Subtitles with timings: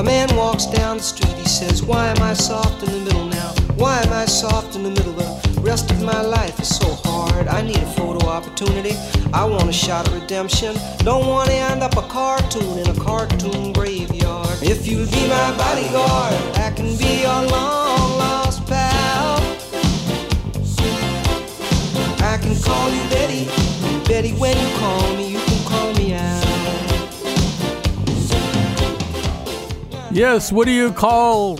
[0.00, 3.26] A man walks down the street, he says, Why am I soft in the middle
[3.26, 3.52] now?
[3.76, 5.12] Why am I soft in the middle?
[5.12, 7.46] The rest of my life is so hard.
[7.48, 8.96] I need a photo opportunity.
[9.34, 10.74] I want a shot of redemption.
[11.00, 14.62] Don't want to end up a cartoon in a cartoon graveyard.
[14.62, 19.36] If you'll be my bodyguard, I can be your long lost pal.
[22.24, 23.44] I can call you Betty.
[24.08, 25.49] Betty, when you call me, you
[30.12, 31.56] Yes, what do you call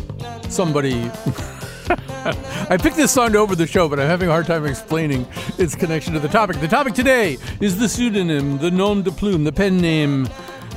[0.48, 0.94] somebody?
[2.68, 5.24] I picked this song to over the show, but I'm having a hard time explaining
[5.56, 6.58] its connection to the topic.
[6.58, 10.28] The topic today is the pseudonym, the nom de plume, the pen name.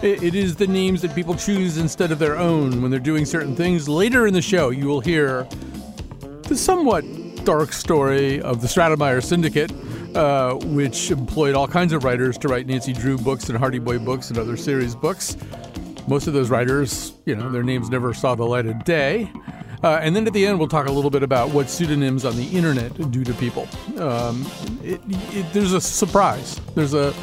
[0.03, 3.55] It, is the names that people choose instead of their own when they're doing certain
[3.55, 3.89] things.
[3.89, 5.47] Later in the show, you will hear
[6.43, 7.03] the somewhat
[7.43, 9.71] dark story of the Stratemeyer Syndicate,
[10.15, 13.97] uh, which employed all kinds of writers to write Nancy Drew books and Hardy Boy
[13.97, 15.37] books and other series books.
[16.07, 19.31] Most of those writers, you know, their names never saw the light of day.
[19.83, 22.35] Uh, and then at the end, we'll talk a little bit about what pseudonyms on
[22.37, 23.67] the internet do to people.
[23.97, 24.49] Um,
[24.81, 26.59] it, it, there's a surprise.
[26.73, 27.13] There's a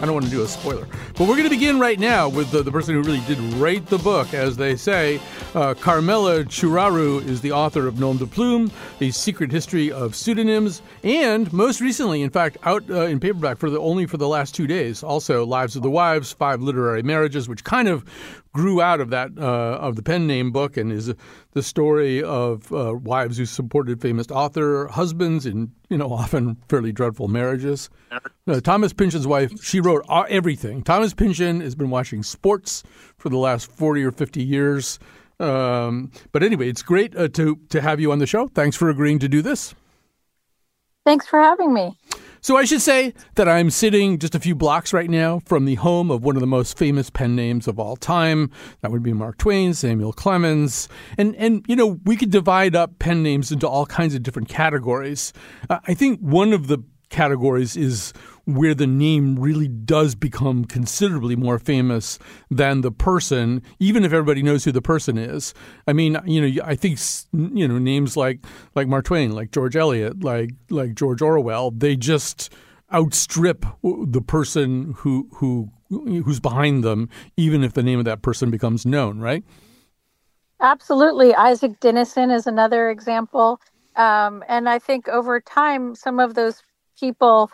[0.00, 0.86] I don't want to do a spoiler.
[1.14, 3.84] But we're going to begin right now with the, the person who really did write
[3.86, 5.20] the book, as they say.
[5.54, 8.70] Uh, Carmela Ciuraru is the author of Nom de Plume,
[9.00, 13.68] A Secret History of Pseudonyms, and most recently, in fact, out uh, in paperback for
[13.68, 17.46] the only for the last two days, also Lives of the Wives, Five Literary Marriages,
[17.48, 18.04] which kind of
[18.52, 21.12] grew out of that uh, of the pen name book and is
[21.52, 26.92] the story of uh, wives who supported famous author husbands in you know often fairly
[26.92, 27.90] dreadful marriages.
[28.46, 30.82] Uh, Thomas Pynchon's wife, she wrote everything.
[30.82, 32.82] Thomas Pynchon has been watching sports
[33.16, 34.98] for the last forty or fifty years.
[35.38, 38.48] Um, but anyway, it's great uh, to to have you on the show.
[38.48, 39.74] Thanks for agreeing to do this.
[41.06, 41.96] Thanks for having me.
[42.42, 45.74] So I should say that I'm sitting just a few blocks right now from the
[45.74, 48.50] home of one of the most famous pen names of all time.
[48.80, 50.88] That would be Mark Twain, Samuel Clemens.
[51.18, 54.48] And and you know, we could divide up pen names into all kinds of different
[54.48, 55.34] categories.
[55.68, 56.78] Uh, I think one of the
[57.10, 58.14] categories is
[58.54, 62.18] where the name really does become considerably more famous
[62.50, 65.54] than the person, even if everybody knows who the person is.
[65.86, 66.98] I mean, you know, I think
[67.32, 68.40] you know names like
[68.74, 72.52] like Mark Twain, like George Eliot, like like George Orwell, they just
[72.92, 78.50] outstrip the person who who who's behind them, even if the name of that person
[78.50, 79.44] becomes known, right?
[80.60, 81.30] Absolutely.
[81.30, 83.60] Isak Dinesen is another example.
[83.96, 86.62] Um, and I think over time, some of those
[86.98, 87.50] people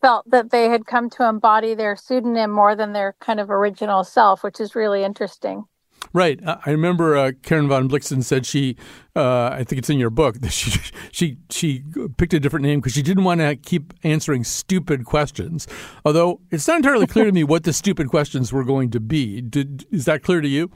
[0.00, 4.04] felt that they had come to embody their pseudonym more than their kind of original
[4.04, 5.64] self, which is really interesting.
[6.12, 6.40] Right.
[6.44, 8.76] I remember uh, Karen von Blixen said she,
[9.14, 10.80] uh, I think it's in your book, that she
[11.12, 11.84] she she
[12.16, 15.68] picked a different name because she didn't want to keep answering stupid questions.
[16.04, 19.40] Although it's not entirely clear to me what the stupid questions were going to be.
[19.40, 20.70] Did is that clear to you?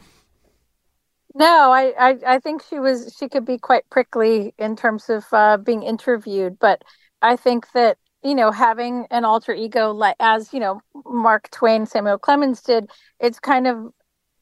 [1.34, 5.24] No, I, I, I think she was she could be quite prickly in terms of
[5.32, 6.84] uh, being interviewed, but
[7.22, 11.86] I think that you know, having an alter ego like as, you know, Mark Twain,
[11.86, 12.90] Samuel Clemens did,
[13.20, 13.92] it's kind of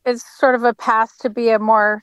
[0.07, 2.03] it's sort of a path to be a more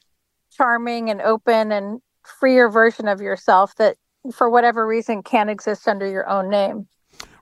[0.51, 3.97] charming and open and freer version of yourself that
[4.34, 6.88] for whatever reason can't exist under your own name.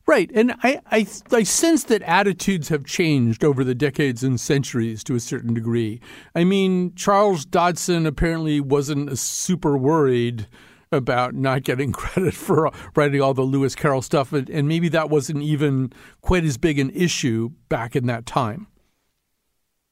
[0.06, 0.32] Right.
[0.34, 5.16] And I, I, I, sense that attitudes have changed over the decades and centuries to
[5.16, 6.00] a certain degree.
[6.34, 10.48] I mean, Charles Dodgson apparently wasn't super worried
[10.92, 15.42] about not getting credit for writing all the Lewis Carroll stuff, and, maybe that wasn't
[15.42, 18.68] even quite as big an issue back in that time.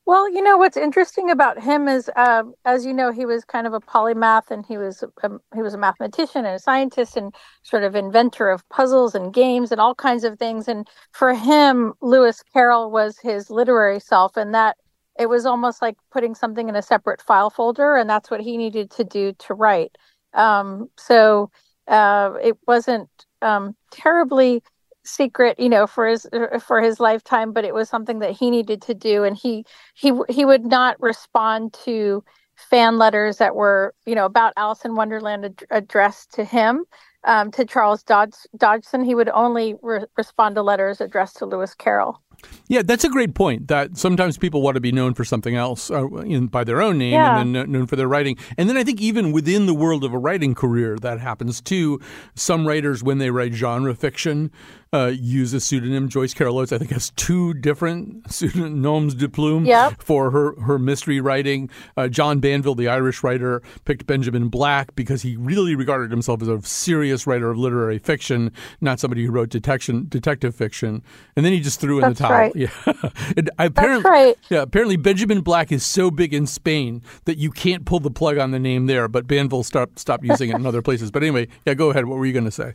[0.07, 3.65] Well, you know what's interesting about him is, uh, as you know, he was kind
[3.65, 7.33] of a polymath, and he was um, he was a mathematician and a scientist, and
[7.63, 10.68] sort of inventor of puzzles and games and all kinds of things.
[10.68, 14.77] And for him, Lewis Carroll was his literary self, and that
[15.18, 18.57] it was almost like putting something in a separate file folder, and that's what he
[18.57, 19.98] needed to do to write.
[20.36, 21.50] Um, so
[21.88, 23.10] uh, it wasn't
[23.42, 24.64] um, terribly
[25.04, 26.28] secret, you know, for his
[26.62, 30.14] for his lifetime, but it was something that he needed to do, and he he
[30.30, 32.24] he would not respond to
[32.56, 36.86] fan letters that were, you know, about Alice in Wonderland ad- addressed to him.
[37.26, 41.74] Um, to Charles Dodge- Dodgson, he would only re- respond to letters addressed to Lewis
[41.74, 42.22] Carroll.
[42.68, 43.68] Yeah, that's a great point.
[43.68, 46.98] That sometimes people want to be known for something else uh, in, by their own
[46.98, 47.40] name yeah.
[47.40, 48.38] and then known for their writing.
[48.58, 52.00] And then I think even within the world of a writing career, that happens too.
[52.34, 54.52] Some writers, when they write genre fiction,
[54.96, 56.08] uh, use a pseudonym.
[56.08, 60.02] Joyce Carol Oates, I think, has two different pseudonyms de plume yep.
[60.02, 61.70] for her, her mystery writing.
[61.98, 66.48] Uh, John Banville, the Irish writer, picked Benjamin Black because he really regarded himself as
[66.48, 71.04] a serious writer of literary fiction, not somebody who wrote detection, detective fiction.
[71.36, 72.38] And then he just threw in That's the towel.
[72.38, 72.56] Right.
[72.56, 72.69] Yeah.
[73.57, 74.38] apparently, That's right.
[74.50, 78.38] Yeah, apparently Benjamin Black is so big in Spain that you can't pull the plug
[78.38, 81.12] on the name there, but Banville stopped, stopped using it in other places.
[81.12, 82.06] But anyway, yeah, go ahead.
[82.06, 82.74] What were you going to say?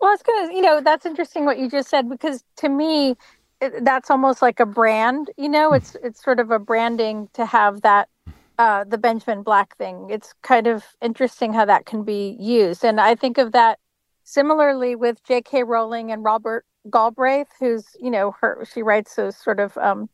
[0.00, 3.16] Well, it's gonna, you know, that's interesting what you just said because to me,
[3.62, 5.30] it, that's almost like a brand.
[5.38, 8.10] You know, it's it's sort of a branding to have that
[8.58, 10.08] uh, the Benjamin Black thing.
[10.10, 13.78] It's kind of interesting how that can be used, and I think of that
[14.24, 15.62] similarly with J.K.
[15.62, 20.08] Rowling and Robert Galbraith, who's you know her she writes those sort of um,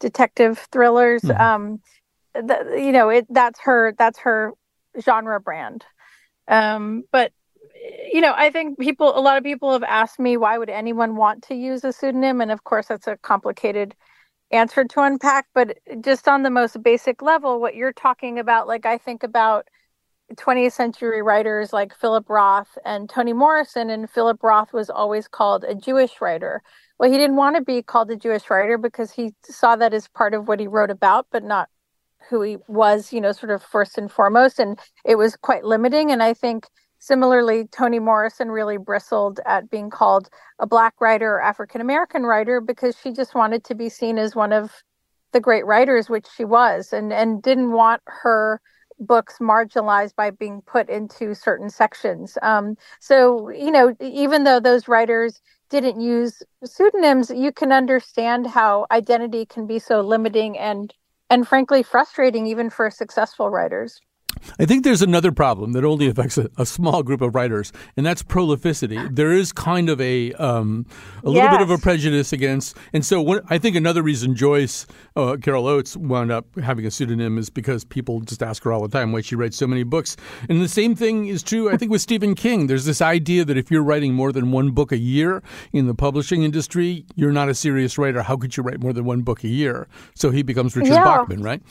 [0.00, 1.22] detective thrillers.
[1.22, 1.40] Mm-hmm.
[1.40, 1.80] Um,
[2.34, 4.52] the, you know, it that's her that's her
[5.00, 5.84] genre brand.
[6.48, 7.32] Um, but
[8.12, 11.16] you know, I think people, a lot of people have asked me why would anyone
[11.16, 13.94] want to use a pseudonym, and of course, that's a complicated
[14.50, 15.46] answer to unpack.
[15.54, 19.68] But just on the most basic level, what you're talking about, like I think about
[20.32, 25.64] 20th century writers like Philip Roth and Toni Morrison, and Philip Roth was always called
[25.64, 26.62] a Jewish writer.
[26.98, 30.08] Well, he didn't want to be called a Jewish writer because he saw that as
[30.08, 31.68] part of what he wrote about, but not
[32.28, 34.58] who he was, you know, sort of first and foremost.
[34.58, 36.10] And it was quite limiting.
[36.10, 36.66] And I think
[37.02, 40.30] Similarly, Toni Morrison really bristled at being called
[40.60, 44.36] a Black writer or African American writer because she just wanted to be seen as
[44.36, 44.70] one of
[45.32, 48.60] the great writers, which she was, and, and didn't want her
[49.06, 52.38] books marginalized by being put into certain sections.
[52.42, 55.40] Um, so, you know, even though those writers
[55.70, 60.94] didn't use pseudonyms, you can understand how identity can be so limiting and
[61.30, 64.00] and frankly frustrating even for successful writers.
[64.58, 68.04] I think there's another problem that only affects a, a, small group of writers, and
[68.04, 69.14] that's prolificity.
[69.14, 70.86] There is kind of a um,
[71.22, 71.54] a little yes.
[71.54, 74.86] bit of a prejudice against, and so what, I think another reason Joyce
[75.16, 78.82] uh, Carol Oates wound up having a pseudonym is because people just ask her all
[78.82, 80.16] the time why she writes so many books.
[80.48, 82.66] And the same thing is true, I think, with Stephen King.
[82.66, 85.42] There's this idea that if you're writing more than one book a year
[85.72, 88.22] in the publishing industry, you're not a serious writer.
[88.22, 89.88] How could you write more than one book a year?
[90.14, 91.04] So he becomes Richard yeah.
[91.04, 91.62] Bachman, right?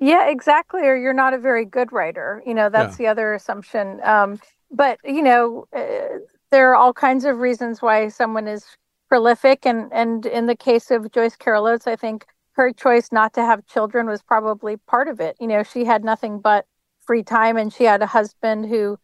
[0.00, 0.82] Yeah, exactly.
[0.82, 2.42] Or you're not a very good writer.
[2.46, 3.04] You know, that's yeah.
[3.04, 4.00] the other assumption.
[4.02, 6.18] Um, but you know, uh,
[6.50, 8.64] there are all kinds of reasons why someone is
[9.08, 13.32] prolific, and and in the case of Joyce Carol Oates, I think her choice not
[13.34, 15.36] to have children was probably part of it.
[15.40, 16.66] You know, she had nothing but
[17.06, 18.98] free time, and she had a husband who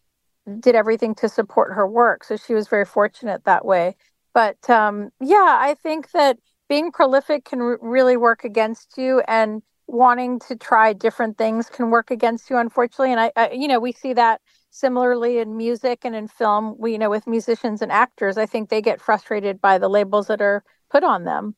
[0.59, 3.95] did everything to support her work, so she was very fortunate that way.
[4.35, 6.39] But um, yeah, I think that
[6.69, 11.91] being prolific can r- really work against you, and wanting to try different things can
[11.91, 14.41] work against you unfortunately and I, I, you know we see that
[14.71, 18.69] similarly in music and in film we you know with musicians and actors i think
[18.69, 21.55] they get frustrated by the labels that are put on them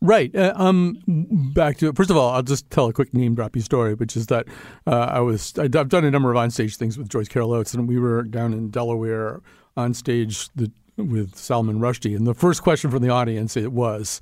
[0.00, 0.34] Right.
[0.34, 1.02] Uh, um,
[1.54, 1.96] back to it.
[1.96, 4.46] First of all, I'll just tell a quick name droppy story, which is that
[4.86, 7.88] uh, I was I've done a number of onstage things with Joyce Carol Oates, and
[7.88, 9.40] we were down in Delaware
[9.76, 14.20] on stage the, with Salman Rushdie, and the first question from the audience it was,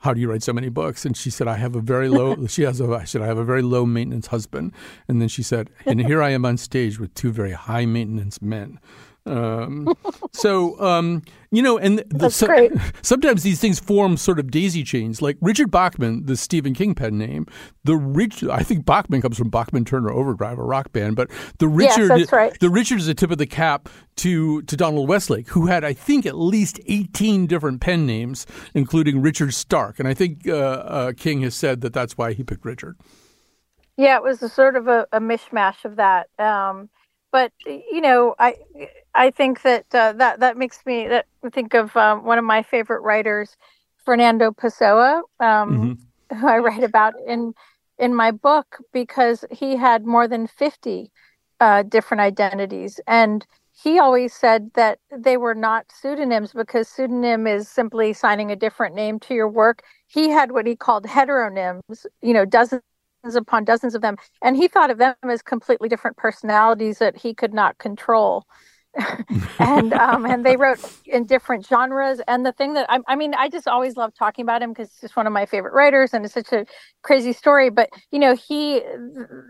[0.00, 1.04] how do you write so many books?
[1.04, 3.38] And she said, I have a very low, she has a, I said, I have
[3.38, 4.72] a very low maintenance husband.
[5.08, 8.40] And then she said, and here I am on stage with two very high maintenance
[8.42, 8.78] men.
[9.26, 9.94] Um,
[10.32, 12.68] so um, you know, and the, so,
[13.02, 15.22] sometimes these things form sort of daisy chains.
[15.22, 17.46] Like Richard Bachman, the Stephen King pen name.
[17.84, 21.16] The Rich, I think Bachman comes from Bachman Turner Overdrive, a rock band.
[21.16, 22.58] But the Richard, yes, right.
[22.60, 25.92] the Richard is a tip of the cap to to Donald Westlake, who had I
[25.92, 29.98] think at least eighteen different pen names, including Richard Stark.
[29.98, 32.96] And I think uh, uh, King has said that that's why he picked Richard.
[33.96, 36.28] Yeah, it was a sort of a, a mishmash of that.
[36.38, 36.90] Um,
[37.32, 38.56] but you know, I
[39.16, 42.62] I think that uh, that that makes me that think of um, one of my
[42.62, 43.56] favorite writers,
[44.04, 45.98] Fernando Pessoa, um,
[46.30, 46.36] mm-hmm.
[46.36, 47.54] who I write about in
[47.98, 51.10] in my book because he had more than fifty
[51.60, 57.68] uh, different identities, and he always said that they were not pseudonyms because pseudonym is
[57.68, 59.82] simply signing a different name to your work.
[60.06, 62.82] He had what he called heteronyms, you know, dozens
[63.34, 67.34] upon dozens of them, and he thought of them as completely different personalities that he
[67.34, 68.44] could not control.
[69.58, 72.20] and um, and they wrote in different genres.
[72.26, 74.90] And the thing that I, I mean, I just always love talking about him because
[74.90, 76.66] he's just one of my favorite writers, and it's such a
[77.02, 77.70] crazy story.
[77.70, 78.82] But you know, he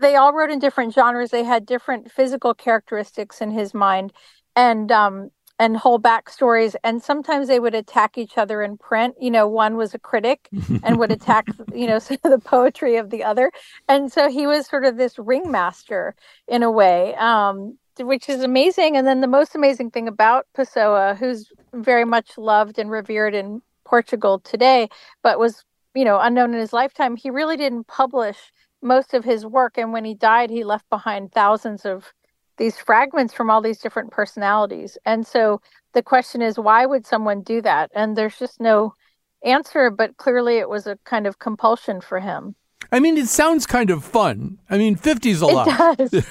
[0.01, 1.31] they all wrote in different genres.
[1.31, 4.13] They had different physical characteristics in his mind,
[4.55, 9.31] and um, and whole backstories and sometimes they would attack each other in print you
[9.31, 10.49] know one was a critic
[10.83, 13.51] and would attack you know the poetry of the other
[13.87, 16.15] and so he was sort of this ringmaster
[16.47, 21.15] in a way um, which is amazing and then the most amazing thing about pessoa
[21.17, 24.87] who's very much loved and revered in portugal today
[25.23, 25.63] but was
[25.95, 28.37] you know unknown in his lifetime he really didn't publish
[28.81, 32.13] most of his work and when he died he left behind thousands of
[32.57, 34.97] these fragments from all these different personalities.
[35.05, 35.61] And so
[35.93, 37.91] the question is, why would someone do that?
[37.95, 38.95] And there's just no
[39.43, 42.55] answer, but clearly it was a kind of compulsion for him.
[42.91, 44.59] I mean, it sounds kind of fun.
[44.69, 45.67] I mean, 50 is a lot.
[45.99, 46.25] It does.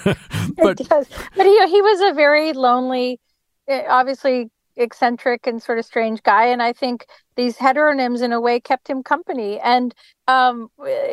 [0.57, 1.07] but, it does.
[1.37, 3.21] But he, he was a very lonely,
[3.69, 6.47] eh, obviously eccentric and sort of strange guy.
[6.47, 9.59] And I think these heteronyms, in a way, kept him company.
[9.61, 9.95] And
[10.29, 10.69] um,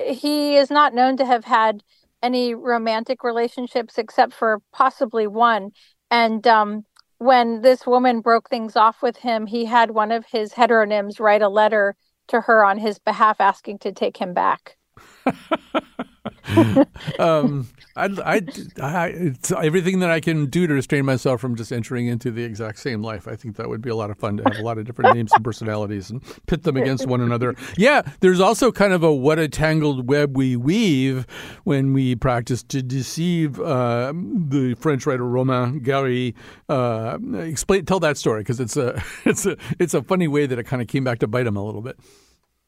[0.08, 1.84] he is not known to have had
[2.22, 5.72] any romantic relationships except for possibly one.
[6.10, 6.86] And um,
[7.18, 11.42] when this woman broke things off with him, he had one of his heteronyms write
[11.42, 11.96] a letter
[12.28, 14.78] to her on his behalf asking to take him back.
[17.20, 18.42] um, I, I,
[18.82, 22.44] I, it's everything that I can do to restrain myself from just entering into the
[22.44, 23.28] exact same life.
[23.28, 25.16] I think that would be a lot of fun to have a lot of different
[25.16, 27.56] names and personalities and pit them against one another.
[27.78, 31.26] Yeah, there's also kind of a what a tangled web we weave
[31.64, 33.60] when we practice to deceive.
[33.60, 36.36] Uh, the French writer Romain Gary
[36.70, 40.60] uh, explain tell that story because it's a it's a it's a funny way that
[40.60, 41.98] it kind of came back to bite him a little bit.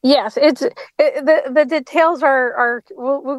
[0.06, 2.82] Yes, it's it, the the details are are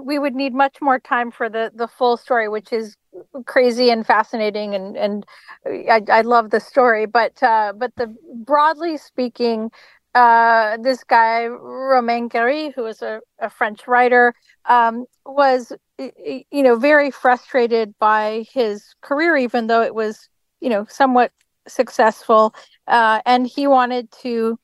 [0.04, 2.98] we would need much more time for the the full story, which is
[3.46, 5.26] crazy and fascinating, and and
[5.66, 7.06] I, I love the story.
[7.06, 8.14] But uh, but the
[8.46, 9.72] broadly speaking,
[10.14, 14.34] uh, this guy Romain Gary, who was a, a French writer,
[14.66, 20.28] um, was you know very frustrated by his career, even though it was
[20.60, 21.32] you know somewhat
[21.66, 22.54] successful,
[22.88, 24.60] uh, and he wanted to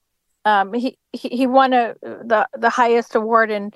[0.46, 3.72] um, he, he won a, the the highest award in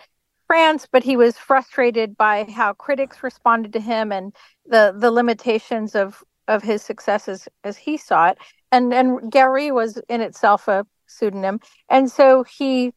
[0.48, 4.34] France, but he was frustrated by how critics responded to him and
[4.66, 8.38] the the limitations of of his successes as he saw it.
[8.72, 11.60] And and Gary was in itself a pseudonym,
[11.90, 12.94] and so he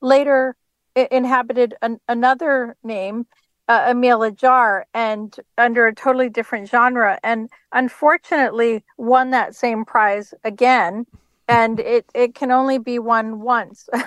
[0.00, 0.56] later
[0.94, 3.26] inhabited an, another name,
[3.68, 10.34] uh, Emile Ajar, and under a totally different genre, and unfortunately won that same prize
[10.44, 11.06] again
[11.52, 13.88] and it it can only be won once.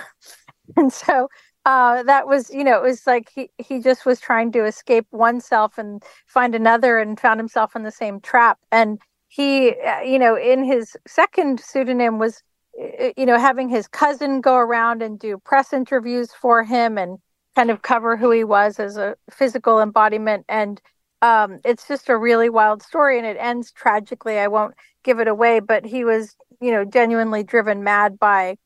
[0.76, 1.28] And so
[1.64, 5.06] uh, that was you know it was like he he just was trying to escape
[5.12, 8.58] oneself and find another and found himself in the same trap.
[8.72, 8.98] And
[9.28, 12.42] he uh, you know in his second pseudonym was
[12.82, 17.18] uh, you know having his cousin go around and do press interviews for him and
[17.54, 20.44] kind of cover who he was as a physical embodiment.
[20.48, 20.80] And
[21.22, 24.38] um, it's just a really wild story and it ends tragically.
[24.40, 24.74] I won't
[25.04, 28.56] give it away but he was you know, genuinely driven mad by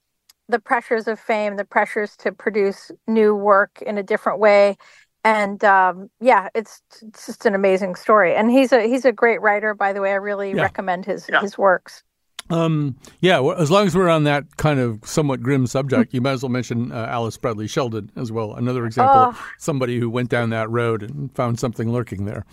[0.48, 4.76] the pressures of fame, the pressures to produce new work in a different way.
[5.22, 8.34] And um, yeah, it's, it's just an amazing story.
[8.34, 10.12] And he's a he's a great writer, by the way.
[10.12, 10.62] I really yeah.
[10.62, 11.40] recommend his yeah.
[11.40, 12.02] his works.
[12.48, 16.20] Um, yeah, well, as long as we're on that kind of somewhat grim subject, you
[16.20, 18.54] might as well mention uh, Alice Bradley Sheldon as well.
[18.54, 19.46] Another example, oh.
[19.58, 22.44] somebody who went down that road and found something lurking there.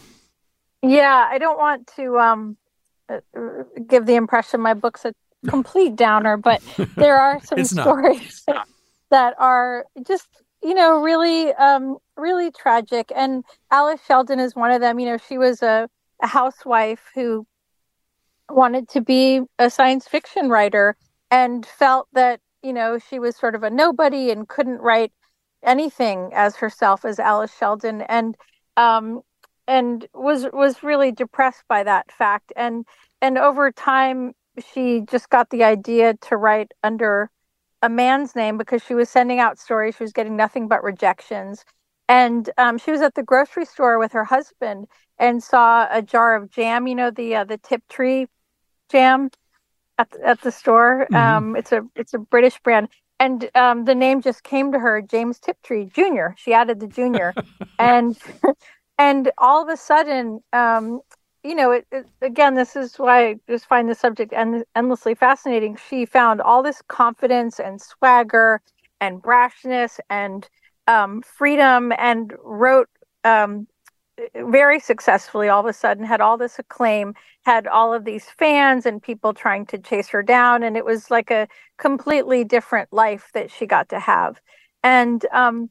[0.84, 2.58] Yeah, I don't want to um,
[3.10, 3.20] uh,
[3.88, 5.14] give the impression my book's a
[5.48, 6.62] complete downer, but
[6.96, 8.46] there are some stories
[9.12, 10.28] that are just
[10.64, 13.12] you know really um really tragic.
[13.16, 15.00] And alice sheldon is one of them.
[15.00, 15.90] You know she was a,
[16.22, 17.46] a housewife who
[18.50, 20.96] wanted to be a science fiction writer
[21.30, 25.12] and felt that you know she was sort of a nobody and couldn't write
[25.64, 28.02] anything as herself as alice sheldon.
[28.02, 28.36] And
[28.78, 29.22] um
[29.68, 32.54] and was was really depressed by that fact.
[32.56, 32.86] And
[33.22, 37.30] and over time she just got the idea to write under
[37.82, 39.96] a man's name because she was sending out stories.
[39.96, 41.64] She was getting nothing but rejections.
[42.10, 44.88] And um, she was at the grocery store with her husband
[45.20, 48.28] and saw a jar of jam, you know, the uh, the Tiptree
[48.90, 49.30] jam
[49.98, 51.08] at the, at the store.
[51.12, 51.16] Mm-hmm.
[51.16, 52.88] Um, it's a it's a British brand,
[53.20, 56.28] and um, the name just came to her, James Tiptree Jr.
[56.38, 57.34] She added the junior,
[57.80, 58.18] and
[58.98, 61.02] and all of a sudden, um,
[61.48, 65.16] you know, it, it, again, this is why I just find the subject end, endlessly
[65.16, 65.78] fascinating.
[65.90, 68.62] She found all this confidence and swagger
[69.00, 70.48] and brashness and
[70.88, 72.90] um, freedom and wrote
[73.24, 73.66] um,
[74.36, 77.14] very successfully all of a sudden, had all this acclaim,
[77.46, 80.64] had all of these fans and people trying to chase her down.
[80.64, 84.42] And it was like a completely different life that she got to have.
[84.84, 85.70] And, um,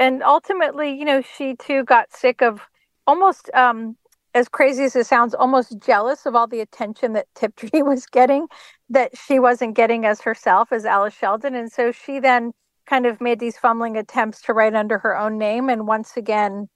[0.00, 2.60] and ultimately, you know, she too got sick of
[3.06, 3.96] almost um,
[4.34, 8.46] as crazy as it sounds, almost jealous of all the attention that Tiptree was getting
[8.88, 11.54] that she wasn't getting as herself as Alice Sheldon.
[11.54, 12.52] And so she then
[12.86, 16.68] kind of made these fumbling attempts to write under her own name and once again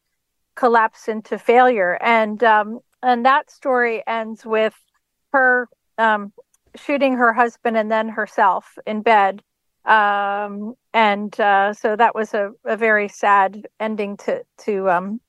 [0.55, 1.99] collapsed into failure.
[2.03, 4.75] And um, and that story ends with
[5.33, 6.33] her um,
[6.75, 9.43] shooting her husband and then herself in bed.
[9.85, 15.21] Um, and uh, so that was a, a very sad ending to to um,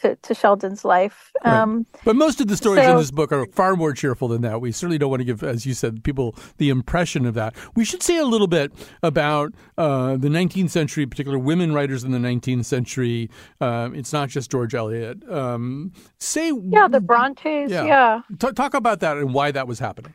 [0.00, 1.32] to, to Sheldon's life.
[1.44, 2.02] Um, right.
[2.04, 4.60] But most of the stories so, in this book are far more cheerful than that.
[4.60, 7.54] We certainly don't want to give, as you said, people the impression of that.
[7.74, 12.12] We should say a little bit about uh, the 19th century, particular women writers in
[12.12, 13.30] the 19th century.
[13.60, 15.28] Uh, it's not just George Eliot.
[15.30, 17.70] Um, say, yeah, the Brontes.
[17.70, 18.20] Yeah, yeah.
[18.38, 20.14] T- talk about that and why that was happening.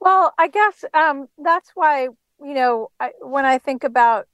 [0.00, 2.08] Well, I guess um, that's why
[2.40, 4.26] you know I, when I think about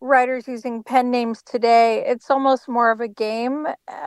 [0.00, 3.66] writers using pen names today, it's almost more of a game.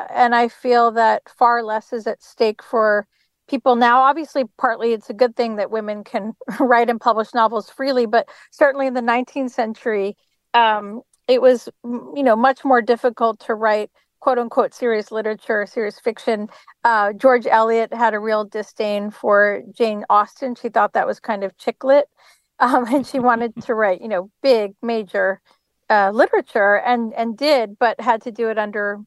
[0.09, 3.07] And I feel that far less is at stake for
[3.47, 4.01] people now.
[4.01, 8.27] Obviously, partly it's a good thing that women can write and publish novels freely, but
[8.51, 10.15] certainly in the 19th century,
[10.53, 15.99] um, it was, you know, much more difficult to write quote unquote serious literature, serious
[15.99, 16.47] fiction.
[16.85, 20.55] Uh, George Eliot had a real disdain for Jane Austen.
[20.55, 22.05] She thought that was kind of chick lit.
[22.59, 25.41] Um, and she wanted to write, you know, big, major
[25.89, 28.99] uh, literature and and did, but had to do it under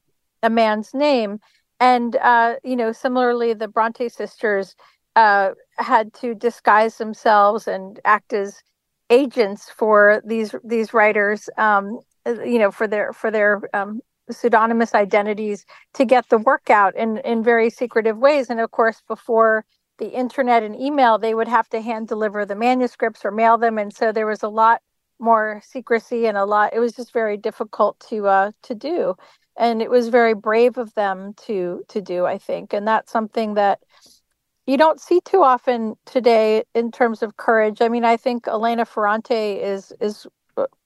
[0.43, 1.39] a man's name.
[1.79, 4.75] And uh, you know, similarly, the Bronte sisters
[5.15, 8.61] uh, had to disguise themselves and act as
[9.09, 11.49] agents for these these writers.
[11.57, 16.95] Um, you know, for their for their um, pseudonymous identities to get the work out
[16.95, 18.49] in in very secretive ways.
[18.49, 19.65] And of course, before
[19.97, 23.77] the internet and email, they would have to hand deliver the manuscripts or mail them,
[23.77, 24.81] and so there was a lot
[25.19, 29.15] more secrecy and a lot it was just very difficult to uh to do.
[29.59, 32.73] And it was very brave of them to to do i think.
[32.73, 33.79] And that's something that
[34.65, 37.81] you don't see too often today in terms of courage.
[37.81, 40.27] I mean i think elena ferrante is is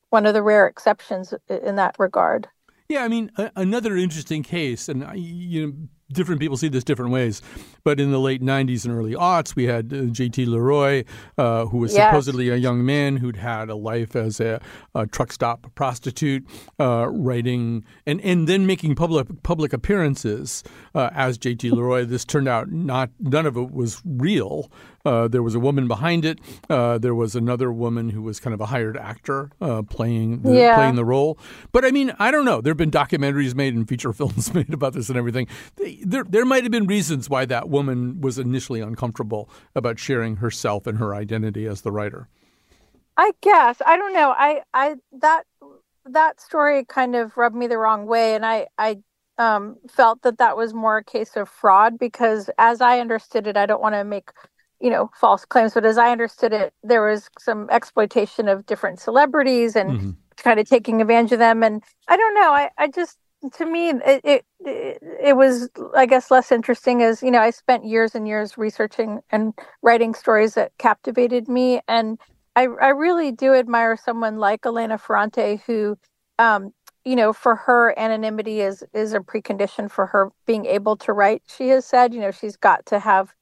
[0.10, 2.48] one of the rare exceptions in that regard.
[2.90, 5.74] Yeah i mean a- another interesting case and you know
[6.12, 7.42] different people see this different ways.
[7.84, 10.46] But in the late 90s and early aughts, we had uh, J.T.
[10.46, 11.04] Leroy,
[11.38, 12.10] uh, who was yes.
[12.10, 14.62] supposedly a young man who'd had a life as a,
[14.94, 16.46] a truck stop prostitute,
[16.80, 20.64] uh, writing and, and then making public public appearances
[20.96, 21.72] uh, as J.T.
[21.72, 22.06] Leroy.
[22.06, 24.72] This turned out not none of it was real.
[25.06, 26.40] Uh, there was a woman behind it.
[26.70, 30.54] Uh, there was another woman who was kind of a hired actor uh, playing the,
[30.54, 30.76] yeah.
[30.76, 31.38] playing the role.
[31.72, 32.62] But I mean, I don't know.
[32.62, 35.48] There have been documentaries made and feature films made about this and everything.
[36.04, 40.88] There, there might have been reasons why that woman was initially uncomfortable about sharing herself
[40.88, 42.28] and her identity as the writer.
[43.18, 44.34] I guess I don't know.
[44.36, 45.44] I I that
[46.06, 49.00] that story kind of rubbed me the wrong way, and I I
[49.38, 53.58] um, felt that that was more a case of fraud because, as I understood it,
[53.58, 54.30] I don't want to make
[54.82, 59.00] you know false claims but as i understood it there was some exploitation of different
[59.00, 60.12] celebrities and mm-hmm.
[60.38, 63.18] kind of taking advantage of them and i don't know i, I just
[63.54, 67.86] to me it, it, it was i guess less interesting as you know i spent
[67.86, 72.20] years and years researching and writing stories that captivated me and
[72.56, 75.98] i i really do admire someone like elena ferrante who
[76.38, 76.72] um
[77.04, 81.42] you know for her anonymity is is a precondition for her being able to write
[81.48, 83.34] she has said you know she's got to have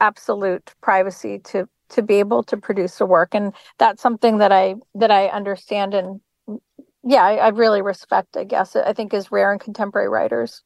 [0.00, 3.34] absolute privacy to to be able to produce a work.
[3.34, 6.20] And that's something that i that i understand and
[7.04, 10.62] yeah I, I, really respect i guess i think is rare in contemporary writers.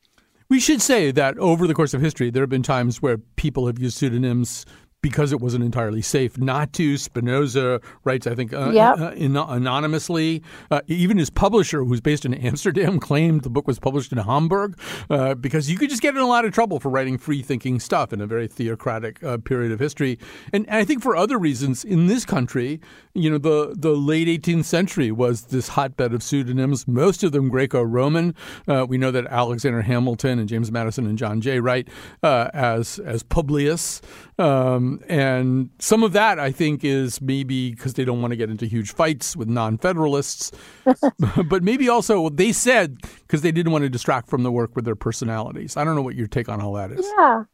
[0.49, 3.67] We should say that over the course of history there have been times where people
[3.67, 4.65] have used pseudonyms
[5.03, 6.97] because it wasn't entirely safe not to.
[6.97, 8.99] Spinoza writes, I think, uh, yep.
[8.99, 10.43] uh, in, anonymously.
[10.71, 14.79] Uh, even his publisher, who's based in Amsterdam, claimed the book was published in Hamburg
[15.09, 17.81] uh, because you could just get in a lot of trouble for writing free thinking
[17.81, 20.19] stuff in a very theocratic uh, period of history.
[20.53, 22.81] And, and I think for other reasons, in this country,
[23.15, 27.49] you know, the, the late 18th century was this hotbed of pseudonyms, most of them
[27.49, 28.35] Greco Roman.
[28.69, 31.89] Uh, we know that Alexander Hamilton and James Madison and John Jay write
[32.23, 34.03] as, as Publius.
[34.41, 38.49] Um, and some of that, I think, is maybe because they don't want to get
[38.49, 40.51] into huge fights with non Federalists.
[41.45, 44.87] but maybe also they said because they didn't want to distract from the work with
[44.87, 45.77] their personalities.
[45.77, 47.07] I don't know what your take on all that is.
[47.19, 47.45] Yeah.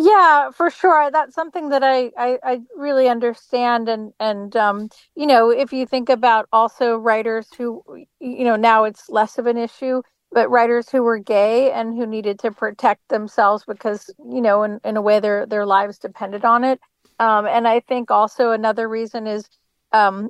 [0.00, 1.10] Yeah, for sure.
[1.10, 3.88] That's something that I, I, I really understand.
[3.88, 7.82] And, and um, you know, if you think about also writers who,
[8.20, 12.06] you know, now it's less of an issue but writers who were gay and who
[12.06, 16.44] needed to protect themselves because you know in, in a way their their lives depended
[16.44, 16.80] on it.
[17.20, 19.48] Um, and i think also another reason is
[19.92, 20.28] um,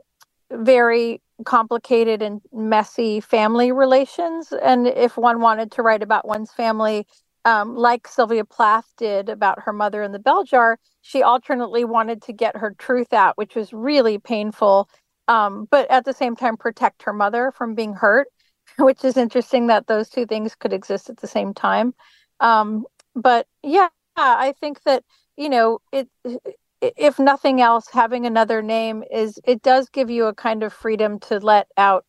[0.51, 4.53] very complicated and messy family relations.
[4.53, 7.07] And if one wanted to write about one's family
[7.45, 12.23] um, like Sylvia Plath did about her mother in the bell jar, she alternately wanted
[12.23, 14.89] to get her truth out, which was really painful,
[15.29, 18.29] um, but at the same time protect her mother from being hurt,
[18.79, 21.95] which is interesting that those two things could exist at the same time.
[22.41, 25.05] Um, but yeah, I think that
[25.37, 26.09] you know it.
[26.81, 31.19] If nothing else, having another name is it does give you a kind of freedom
[31.21, 32.05] to let out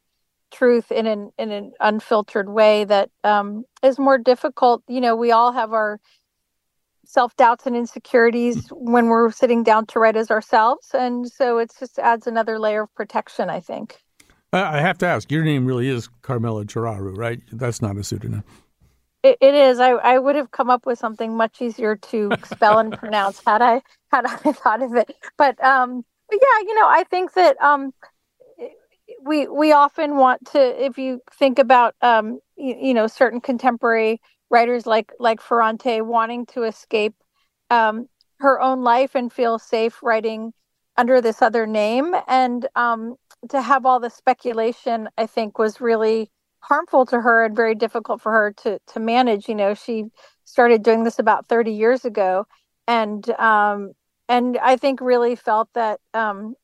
[0.51, 4.83] truth in an in an unfiltered way that um, is more difficult.
[4.87, 5.99] You know, we all have our
[7.05, 11.71] self doubts and insecurities when we're sitting down to write as ourselves, and so it
[11.79, 13.49] just adds another layer of protection.
[13.49, 13.97] I think.
[14.51, 17.39] I have to ask, your name really is Carmela Ciuraru, right?
[17.51, 18.43] That's not a pseudonym.
[19.21, 19.79] It, it is.
[19.79, 23.61] I, I would have come up with something much easier to spell and pronounce had
[23.61, 23.81] I
[24.11, 25.15] had I thought of it.
[25.37, 27.93] But um, but yeah, you know, I think that um,
[29.21, 34.21] we we often want to if you think about um you, you know certain contemporary
[34.49, 37.15] writers like like Ferrante wanting to escape
[37.69, 38.07] um
[38.39, 40.53] her own life and feel safe writing
[40.97, 43.15] under this other name and um
[43.49, 46.29] to have all the speculation I think was really
[46.61, 50.05] harmful to her and very difficult for her to to manage you know she
[50.43, 52.45] started doing this about 30 years ago
[52.87, 53.93] and um
[54.27, 56.55] and I think really felt that um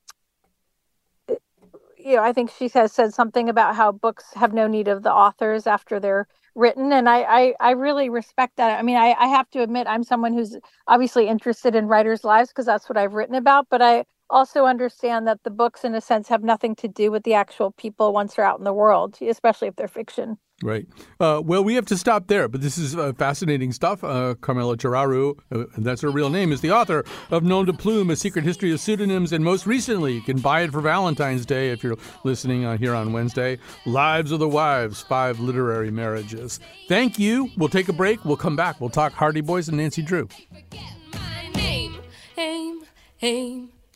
[2.06, 5.02] you know, I think she has said something about how books have no need of
[5.02, 8.78] the authors after they're written, and I I, I really respect that.
[8.78, 10.56] I mean, I, I have to admit I'm someone who's
[10.88, 15.28] obviously interested in writers' lives because that's what I've written about, but I also understand
[15.28, 18.36] that the books, in a sense, have nothing to do with the actual people once
[18.36, 20.38] they're out in the world, especially if they're fiction.
[20.64, 20.88] Right.
[21.20, 24.06] Uh, well, we have to stop there, but this is uh, fascinating stuff.
[24.06, 28.10] Uh, Carmela Ciuraru, uh, that's her real name, is the author of Nom de Plume,
[28.10, 31.72] A Secret History of Pseudonyms, and most recently, you can buy it for Valentine's Day
[31.72, 36.62] if you're listening uh, here on Wednesday, Lives of the Wives, Five Literary Marriages.
[36.88, 37.50] Thank you.
[37.58, 38.24] We'll take a break.
[38.24, 38.80] We'll come back.
[38.80, 40.30] We'll talk Hardy Boys and Nancy Drew.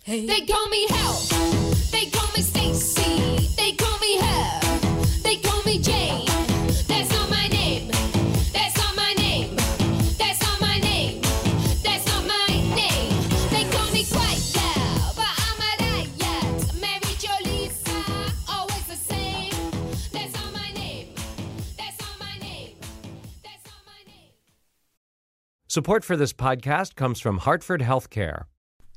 [0.10, 1.22] They call me Help.
[1.92, 3.48] They call me Stacy.
[3.56, 4.60] They call me Her.
[5.22, 6.26] They call me Jane.
[6.88, 7.90] That's not my name.
[8.52, 9.56] That's not my name.
[10.18, 11.22] That's not my name.
[11.84, 13.22] That's not my name.
[13.52, 16.82] They call me Quiet Girl, but I'm a riot.
[16.82, 19.54] Mary Jo Lisa, always the same.
[20.12, 21.14] That's not my name.
[21.78, 22.78] That's not my name.
[23.44, 24.34] That's not my name.
[25.68, 28.46] Support for this podcast comes from Hartford Healthcare.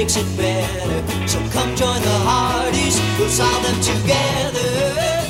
[0.00, 1.28] makes it better.
[1.28, 5.20] So come join the Hardys, we'll solve them together.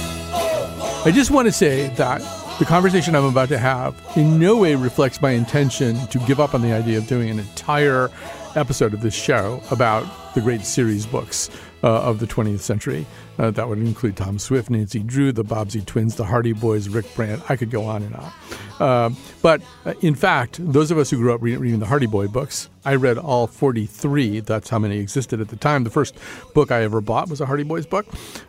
[1.05, 2.21] I just want to say that
[2.61, 6.55] the conversation I'm about to have in no way reflects my intention to give up
[6.55, 8.11] on the idea of doing an entire
[8.55, 10.05] episode of this show about
[10.35, 11.51] the great series books
[11.83, 13.07] uh, of the 20th century.
[13.39, 17.07] Uh, that would include Tom Swift, Nancy Drew, the Bobbsey Twins, the Hardy Boys, Rick
[17.15, 17.43] Brant.
[17.51, 18.33] I could go on and on.
[18.79, 19.11] Uh,
[19.43, 22.29] but uh, in fact, those of us who grew up re- reading the Hardy Boy
[22.29, 24.41] books, I read all 43.
[24.41, 25.85] That's how many existed at the time.
[25.85, 26.17] The first
[26.55, 28.07] book I ever bought was a Hardy Boys book.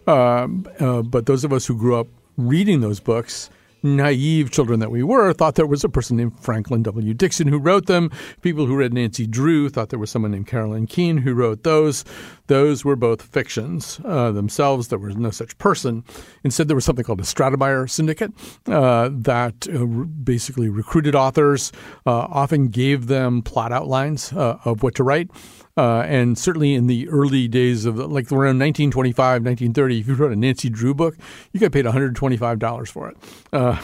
[0.08, 3.50] Um, uh, but those of us who grew up reading those books,
[3.84, 7.13] naive children that we were, thought there was a person named Franklin W.
[7.13, 8.12] Dixon who wrote them.
[8.41, 12.04] People who read Nancy Drew thought there was someone named Carolyn Keene who wrote those.
[12.48, 14.89] Those were both fictions uh, themselves.
[14.89, 16.04] There was no such person.
[16.44, 18.34] Instead, there was something called a Stratemeyer Syndicate
[18.67, 21.72] uh, that uh, basically recruited authors,
[22.06, 25.30] uh, often gave them plot outlines uh, of what to write.
[25.77, 30.31] Uh, and certainly in the early days of like around 1925, 1930, if you wrote
[30.31, 31.15] a Nancy Drew book,
[31.51, 33.17] you got paid $125 for it.
[33.53, 33.79] Uh,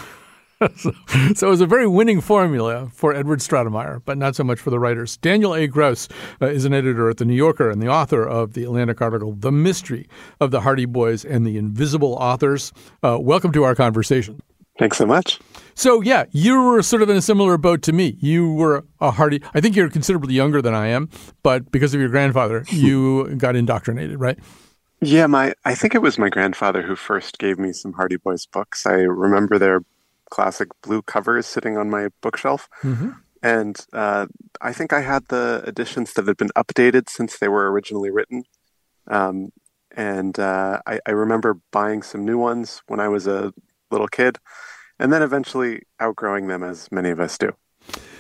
[0.76, 0.91] so,
[1.36, 4.71] so, it was a very winning formula for Edward Stratemeyer, but not so much for
[4.71, 5.17] the writers.
[5.17, 5.67] Daniel A.
[5.67, 6.08] Gross
[6.41, 9.34] uh, is an editor at The New Yorker and the author of the Atlantic article,
[9.34, 12.73] The Mystery of the Hardy Boys and the Invisible Authors.
[13.04, 14.41] Uh, welcome to our conversation.
[14.80, 15.39] Thanks so much.
[15.78, 18.18] So, yeah, you were sort of in a similar boat to me.
[18.20, 21.08] You were a Hardy, I think you're considerably younger than I am,
[21.44, 24.40] but because of your grandfather, you got indoctrinated, right?
[25.02, 28.48] Yeah, my I think it was my grandfather who first gave me some Hardy Boys
[28.48, 28.88] books.
[28.88, 29.82] I remember their
[30.32, 32.68] classic blue covers sitting on my bookshelf.
[32.82, 33.12] Mm-hmm.
[33.44, 34.26] And uh,
[34.60, 38.46] I think I had the editions that had been updated since they were originally written.
[39.06, 39.52] Um,
[39.96, 43.54] and uh, I, I, remember buying some new ones when I was a
[43.90, 44.38] little kid,
[45.00, 47.52] and then eventually outgrowing them, as many of us do.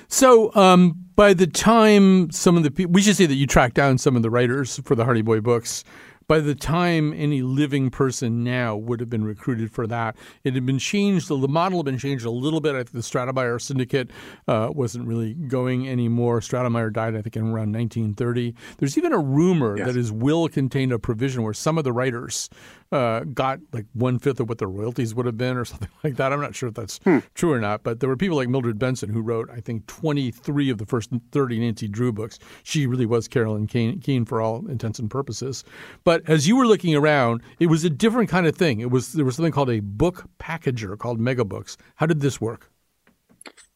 [0.07, 3.75] So, um, by the time some of the people, we should say that you tracked
[3.75, 5.83] down some of the writers for the Hardy Boy books
[6.27, 10.65] by the time any living person now would have been recruited for that, it had
[10.65, 11.29] been changed.
[11.29, 12.75] The model had been changed a little bit.
[12.75, 14.11] I think the Stratemeyer syndicate
[14.47, 16.41] uh, wasn't really going anymore.
[16.41, 18.53] Stratemeyer died, I think, in around 1930.
[18.77, 19.87] There's even a rumor yes.
[19.87, 22.49] that his will contained a provision where some of the writers
[22.91, 26.15] uh, got like one fifth of what the royalties would have been, or something like
[26.15, 26.31] that.
[26.31, 27.19] I'm not sure if that's hmm.
[27.35, 30.69] true or not, but there were people like Mildred Benson who wrote, I think, 23
[30.69, 32.39] of the first 30 Nancy Drew books.
[32.63, 35.63] She really was Carolyn Keene, Keene for all intents and purposes.
[36.03, 38.79] But as you were looking around, it was a different kind of thing.
[38.79, 41.77] It was there was something called a book packager called Megabooks.
[41.95, 42.69] How did this work?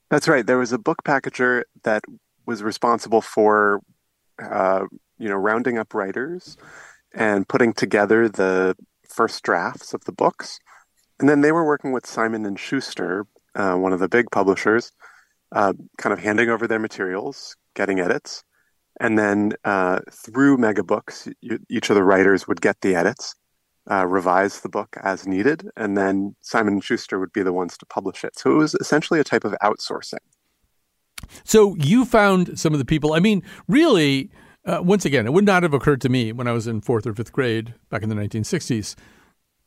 [0.10, 0.46] That's right.
[0.46, 2.04] There was a book packager that
[2.46, 3.80] was responsible for,
[4.42, 4.86] uh,
[5.18, 6.58] you know, rounding up writers
[7.14, 8.76] and putting together the
[9.12, 10.60] first drafts of the books.
[11.20, 14.92] And then they were working with Simon and Schuster, uh, one of the big publishers,
[15.52, 18.44] uh, kind of handing over their materials, getting edits,
[19.00, 23.36] and then uh, through Megabooks, you, each of the writers would get the edits,
[23.90, 27.78] uh, revise the book as needed, and then Simon and Schuster would be the ones
[27.78, 28.38] to publish it.
[28.38, 30.20] So it was essentially a type of outsourcing.
[31.44, 33.14] So you found some of the people.
[33.14, 34.30] I mean, really,
[34.66, 37.08] uh, once again, it would not have occurred to me when I was in fourth
[37.08, 38.96] or fifth grade back in the 1960s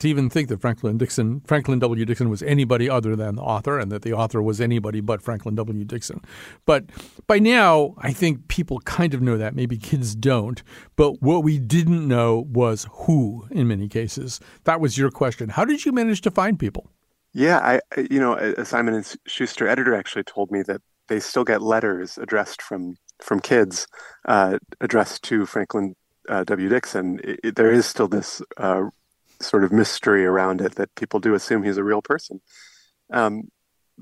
[0.00, 2.04] to even think that Franklin Dixon, Franklin W.
[2.04, 5.54] Dixon was anybody other than the author and that the author was anybody but Franklin
[5.54, 5.85] W.
[5.85, 6.20] Dixon.
[6.66, 6.87] But
[7.26, 9.54] by now, I think people kind of know that.
[9.54, 10.62] Maybe kids don't.
[10.96, 14.40] But what we didn't know was who in many cases.
[14.64, 15.48] That was your question.
[15.48, 16.90] How did you manage to find people?
[17.33, 17.80] Yeah, I,
[18.11, 22.62] you know, Simon and Schuster editor actually told me that they still get letters addressed
[22.62, 23.87] from from kids
[24.27, 25.94] uh, addressed to Franklin
[26.29, 26.68] uh, W.
[26.68, 27.20] Dixon.
[27.22, 28.85] It, it, there is still this uh,
[29.40, 32.40] sort of mystery around it that people do assume he's a real person.
[33.12, 33.50] Um,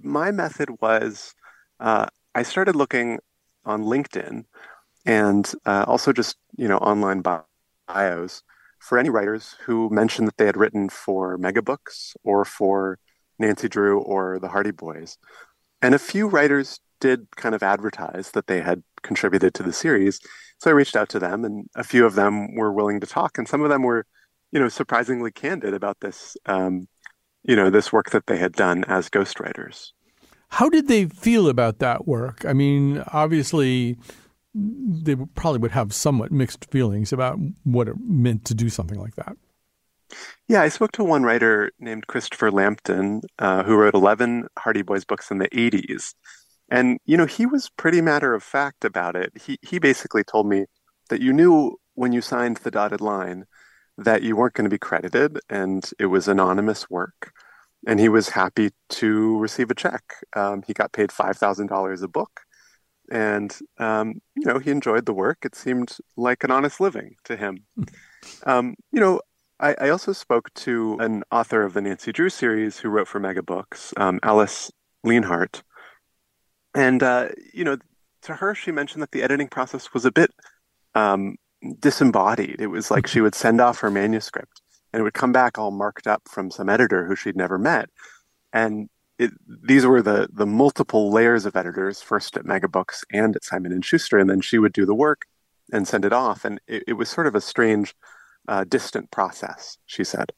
[0.01, 1.35] my method was
[1.81, 3.18] uh, I started looking
[3.64, 4.44] on LinkedIn
[5.05, 8.42] and uh, also just you know online bios
[8.79, 12.98] for any writers who mentioned that they had written for Megabooks or for
[13.38, 15.18] Nancy Drew or the Hardy Boys.
[15.81, 20.21] And a few writers did kind of advertise that they had contributed to the series.
[20.59, 23.38] So I reached out to them, and a few of them were willing to talk,
[23.38, 24.07] and some of them were
[24.53, 26.87] you know, surprisingly candid about this, um,
[27.43, 29.93] you know, this work that they had done as ghostwriters.
[30.51, 32.45] How did they feel about that work?
[32.45, 33.97] I mean, obviously,
[34.55, 39.17] they probably would have somewhat mixed feelings about what it meant to do something like
[39.17, 39.35] that.
[40.47, 45.07] Yeah, I spoke to one writer named Christopher Lampton, uh, who wrote 11 Hardy Boys
[45.07, 46.12] books in the 80s.
[46.72, 49.30] And, you know, he was pretty matter of fact about it.
[49.44, 50.64] He, he basically told me
[51.11, 53.44] that you knew when you signed the dotted line
[53.98, 57.32] that you weren't going to be credited and it was anonymous work.
[57.87, 60.02] And he was happy to receive a check.
[60.35, 62.40] Um, he got paid $5,000 a book.
[63.11, 65.44] And, um, you know, he enjoyed the work.
[65.44, 67.66] It seemed like an honest living to him.
[68.46, 69.20] um, you know,
[69.61, 73.20] I, I, also spoke to an author of the Nancy Drew series who wrote for
[73.20, 74.70] Megabooks, um, Alice
[75.04, 75.62] Leonhardt.
[76.74, 77.76] And, uh, you know,
[78.22, 80.30] to her, she mentioned that the editing process was a bit
[80.94, 81.37] um,
[81.78, 82.61] disembodied.
[82.61, 85.70] It was like she would send off her manuscript and it would come back all
[85.70, 87.88] marked up from some editor who she'd never met.
[88.52, 93.44] And it, these were the the multiple layers of editors, first at Megabooks and at
[93.44, 95.26] Simon and Schuster, and then she would do the work
[95.72, 96.44] and send it off.
[96.44, 97.94] And it, it was sort of a strange,
[98.48, 99.78] uh, distant process.
[99.87, 100.32] She said.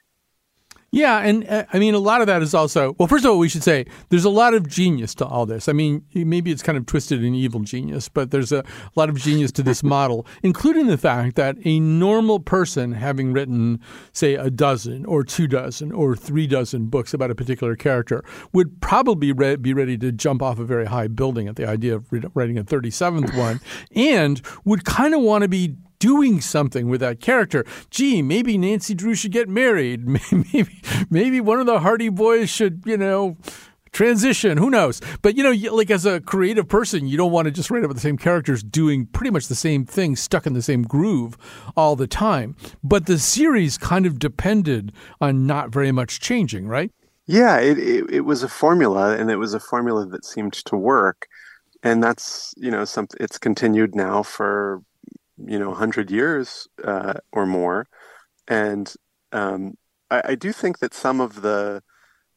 [0.94, 3.09] Yeah, and uh, I mean, a lot of that is also well.
[3.09, 5.68] First of all, we should say there's a lot of genius to all this.
[5.68, 8.62] I mean, maybe it's kind of twisted and evil genius, but there's a
[8.94, 13.80] lot of genius to this model, including the fact that a normal person having written,
[14.12, 18.80] say, a dozen or two dozen or three dozen books about a particular character would
[18.80, 22.07] probably re- be ready to jump off a very high building at the idea of
[22.35, 23.61] writing a 37th one,
[23.96, 27.64] and would kind of want to be doing something with that character.
[27.88, 30.06] Gee, maybe Nancy Drew should get married.
[30.30, 33.38] Maybe maybe one of the Hardy Boys should, you know,
[33.90, 34.58] transition.
[34.58, 35.00] Who knows?
[35.22, 37.94] But you know, like as a creative person, you don't want to just write about
[37.94, 41.38] the same characters doing pretty much the same thing, stuck in the same groove
[41.74, 42.54] all the time.
[42.82, 46.90] But the series kind of depended on not very much changing, right?
[47.26, 50.76] Yeah, it, it, it was a formula, and it was a formula that seemed to
[50.76, 51.28] work,
[51.82, 53.16] and that's you know something.
[53.18, 54.82] It's continued now for
[55.38, 57.86] you know hundred years uh, or more,
[58.48, 58.92] and
[59.32, 59.74] um,
[60.10, 61.82] I, I, do think that some of the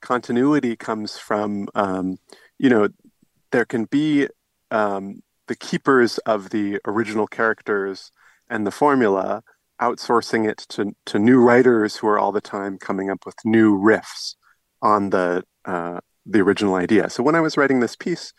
[0.01, 2.17] continuity comes from um,
[2.57, 2.89] you know
[3.51, 4.27] there can be
[4.71, 8.11] um, the keepers of the original characters
[8.49, 9.43] and the formula
[9.81, 13.77] outsourcing it to to new writers who are all the time coming up with new
[13.77, 14.35] riffs
[14.81, 17.09] on the uh, the original idea.
[17.09, 18.33] So when I was writing this piece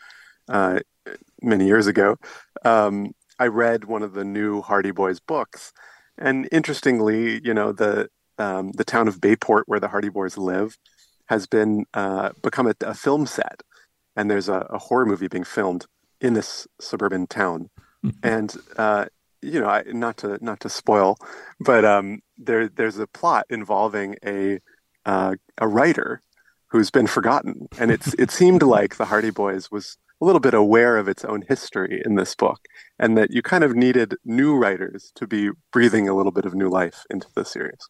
[0.47, 0.79] uh,
[1.41, 2.17] many years ago,
[2.63, 5.73] um, I read one of the new Hardy Boys books,
[6.17, 10.77] and interestingly, you know the um, the town of Bayport where the Hardy Boys live
[11.27, 13.61] has been uh, become a, a, film set,
[14.15, 15.85] and there's a, a, horror movie being filmed
[16.21, 17.69] in this suburban town,
[18.23, 19.05] and uh,
[19.41, 21.17] you know, I, not to not to spoil,
[21.59, 24.59] but um, there there's a plot involving a
[25.05, 26.21] uh, a writer
[26.67, 27.67] who's been forgotten.
[27.77, 31.23] And it's it seemed like the Hardy Boys was a little bit aware of its
[31.25, 32.59] own history in this book,
[32.99, 36.53] and that you kind of needed new writers to be breathing a little bit of
[36.53, 37.87] new life into the series.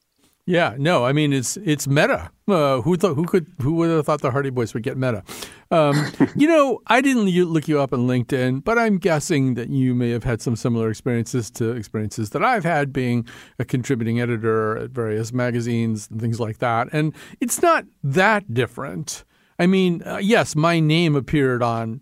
[0.49, 2.31] Yeah, no, I mean it's it's meta.
[2.47, 5.23] Uh, who thought who could who would have thought the Hardy Boys would get meta?
[5.69, 9.93] Um, you know, I didn't look you up on LinkedIn, but I'm guessing that you
[9.93, 13.27] may have had some similar experiences to experiences that I've had being
[13.59, 16.87] a contributing editor at various magazines and things like that.
[16.91, 19.25] And it's not that different.
[19.59, 22.01] I mean, uh, yes, my name appeared on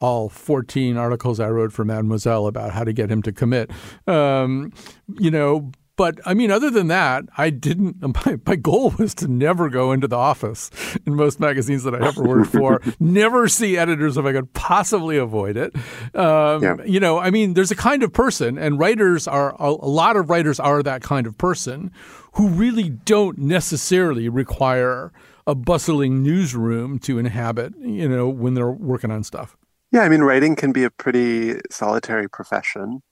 [0.00, 3.70] all 14 articles I wrote for Mademoiselle about how to get him to commit.
[4.06, 4.72] Um,
[5.18, 7.96] you know, but I mean, other than that, I didn't.
[8.26, 10.70] My, my goal was to never go into the office
[11.06, 12.80] in most magazines that I ever worked for.
[12.98, 15.74] never see editors if I could possibly avoid it.
[16.14, 16.76] Um, yeah.
[16.86, 20.30] You know, I mean, there's a kind of person, and writers are a lot of
[20.30, 21.92] writers are that kind of person
[22.32, 25.12] who really don't necessarily require
[25.50, 27.74] a bustling newsroom to inhabit.
[27.78, 29.56] You know, when they're working on stuff.
[29.92, 33.02] Yeah, I mean, writing can be a pretty solitary profession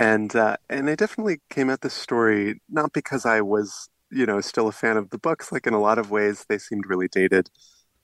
[0.00, 4.40] and uh, and I definitely came at this story not because I was you know
[4.40, 5.52] still a fan of the books.
[5.52, 7.50] Like in a lot of ways, they seemed really dated,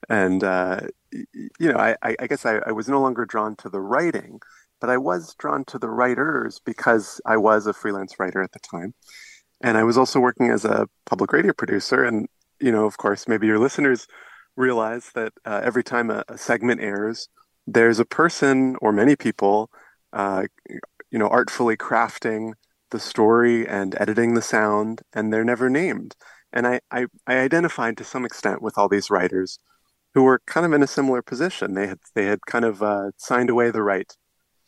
[0.08, 3.80] and uh, you know I, I guess I, I was no longer drawn to the
[3.80, 4.40] writing,
[4.80, 8.60] but I was drawn to the writers because I was a freelance writer at the
[8.60, 8.94] time,
[9.62, 12.04] and I was also working as a public radio producer.
[12.04, 12.28] And
[12.60, 14.06] you know, of course, maybe your listeners
[14.56, 17.28] realize that uh, every time a, a, segment airs,
[17.66, 19.70] there's a person or many people
[20.12, 20.44] uh,
[21.10, 22.52] you know, artfully crafting
[22.90, 26.14] the story and editing the sound, and they're never named.
[26.52, 29.58] And I, I, I identified to some extent with all these writers
[30.14, 31.74] who were kind of in a similar position.
[31.74, 34.10] They had they had kind of uh, signed away the right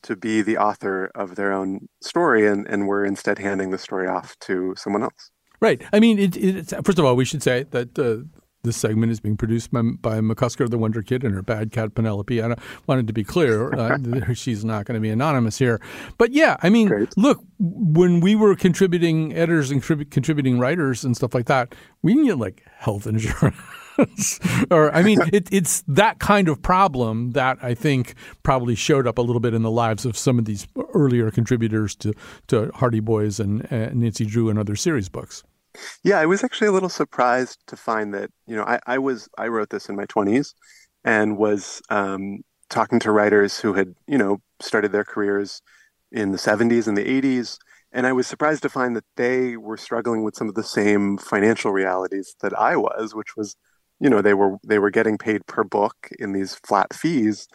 [0.03, 4.07] to be the author of their own story, and, and were instead handing the story
[4.07, 5.31] off to someone else.
[5.61, 5.83] Right.
[5.92, 8.25] I mean, it, it, first of all, we should say that uh,
[8.64, 11.94] this segment is being produced by, by McCusker, the Wonder Kid, and her bad cat
[11.94, 12.42] Penelope.
[12.42, 12.55] I
[12.87, 13.99] wanted to be clear; uh,
[14.35, 15.81] she's not going to be anonymous here.
[16.16, 17.16] But yeah, I mean, Great.
[17.16, 22.27] look, when we were contributing editors and contributing writers and stuff like that, we didn't
[22.27, 23.57] get like health insurance.
[24.71, 29.19] or I mean, it, it's that kind of problem that I think probably showed up
[29.19, 32.13] a little bit in the lives of some of these earlier contributors to
[32.49, 35.43] to Hardy Boys and uh, Nancy Drew and other series books.
[36.03, 39.29] Yeah, I was actually a little surprised to find that, you know, I, I was,
[39.39, 40.55] I wrote this in my 20s
[41.05, 45.63] and was um, talking to writers who had, you know, started their careers
[46.11, 47.59] in the 70s and the 80s.
[47.93, 51.17] And I was surprised to find that they were struggling with some of the same
[51.19, 53.57] financial realities that I was, which was,
[54.01, 57.49] you know, they were they were getting paid per book in these flat fees,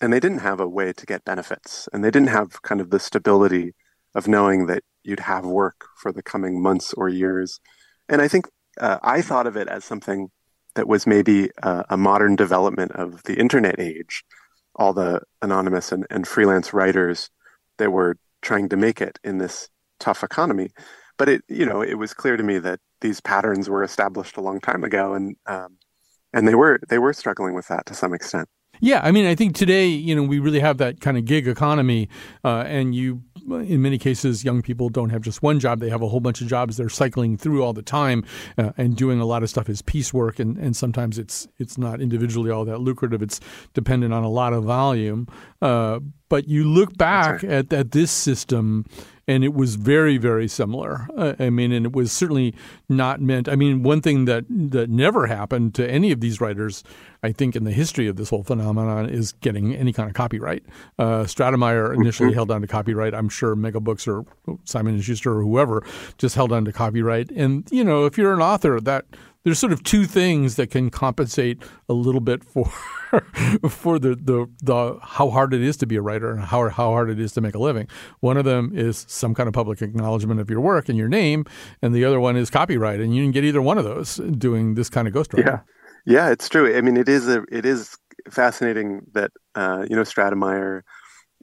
[0.00, 2.90] and they didn't have a way to get benefits, and they didn't have kind of
[2.90, 3.74] the stability
[4.14, 7.60] of knowing that you'd have work for the coming months or years.
[8.08, 8.46] And I think
[8.80, 10.28] uh, I thought of it as something
[10.74, 14.24] that was maybe uh, a modern development of the internet age,
[14.76, 17.28] all the anonymous and, and freelance writers
[17.78, 19.68] that were trying to make it in this
[20.00, 20.70] tough economy.
[21.18, 24.40] But it, you know, it was clear to me that these patterns were established a
[24.40, 25.76] long time ago, and um,
[26.32, 28.48] and they were they were struggling with that to some extent.
[28.80, 31.46] Yeah, I mean, I think today, you know, we really have that kind of gig
[31.46, 32.08] economy,
[32.42, 36.02] uh, and you, in many cases, young people don't have just one job; they have
[36.02, 38.24] a whole bunch of jobs they're cycling through all the time,
[38.58, 42.00] uh, and doing a lot of stuff as piecework, and, and sometimes it's it's not
[42.00, 43.22] individually all that lucrative.
[43.22, 43.38] It's
[43.72, 45.28] dependent on a lot of volume.
[45.60, 47.52] Uh, but you look back right.
[47.52, 48.84] at, at this system,
[49.28, 51.08] and it was very, very similar.
[51.16, 52.54] Uh, I mean, and it was certainly
[52.88, 53.48] not meant.
[53.48, 56.82] I mean, one thing that that never happened to any of these writers,
[57.22, 60.64] I think, in the history of this whole phenomenon, is getting any kind of copyright.
[60.98, 62.36] Uh, Stratemeyer initially mm-hmm.
[62.36, 63.14] held on to copyright.
[63.14, 64.24] I'm sure Megabooks or
[64.64, 65.84] Simon and Schuster or whoever
[66.18, 67.30] just held on to copyright.
[67.30, 69.04] And you know, if you're an author, that
[69.44, 72.66] there's sort of two things that can compensate a little bit for
[73.68, 76.90] for the, the the how hard it is to be a writer and how how
[76.90, 77.88] hard it is to make a living.
[78.20, 81.44] One of them is some kind of public acknowledgement of your work and your name,
[81.80, 83.00] and the other one is copyright.
[83.00, 85.46] And you can get either one of those doing this kind of ghostwriting.
[85.46, 85.60] Yeah,
[86.06, 86.74] yeah, it's true.
[86.76, 87.96] I mean, it is a it is
[88.30, 90.82] fascinating that uh, you know Stratemeyer,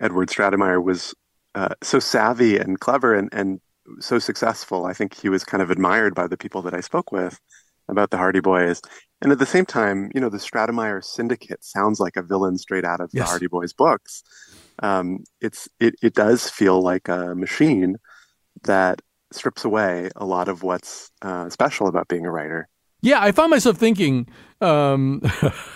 [0.02, 1.14] Edward Stratemeyer was
[1.56, 3.60] uh, so savvy and clever and and
[4.00, 4.86] so successful.
[4.86, 7.40] I think he was kind of admired by the people that I spoke with
[7.90, 8.82] about the Hardy Boys.
[9.22, 12.86] And at the same time, you know, the Stratemeyer Syndicate sounds like a villain straight
[12.86, 13.26] out of yes.
[13.26, 14.24] the Hardy Boys books.
[14.82, 17.98] Um, it's it, it does feel like a machine
[18.64, 22.68] that strips away a lot of what's uh, special about being a writer.
[23.02, 24.28] Yeah, I found myself thinking
[24.60, 25.22] um,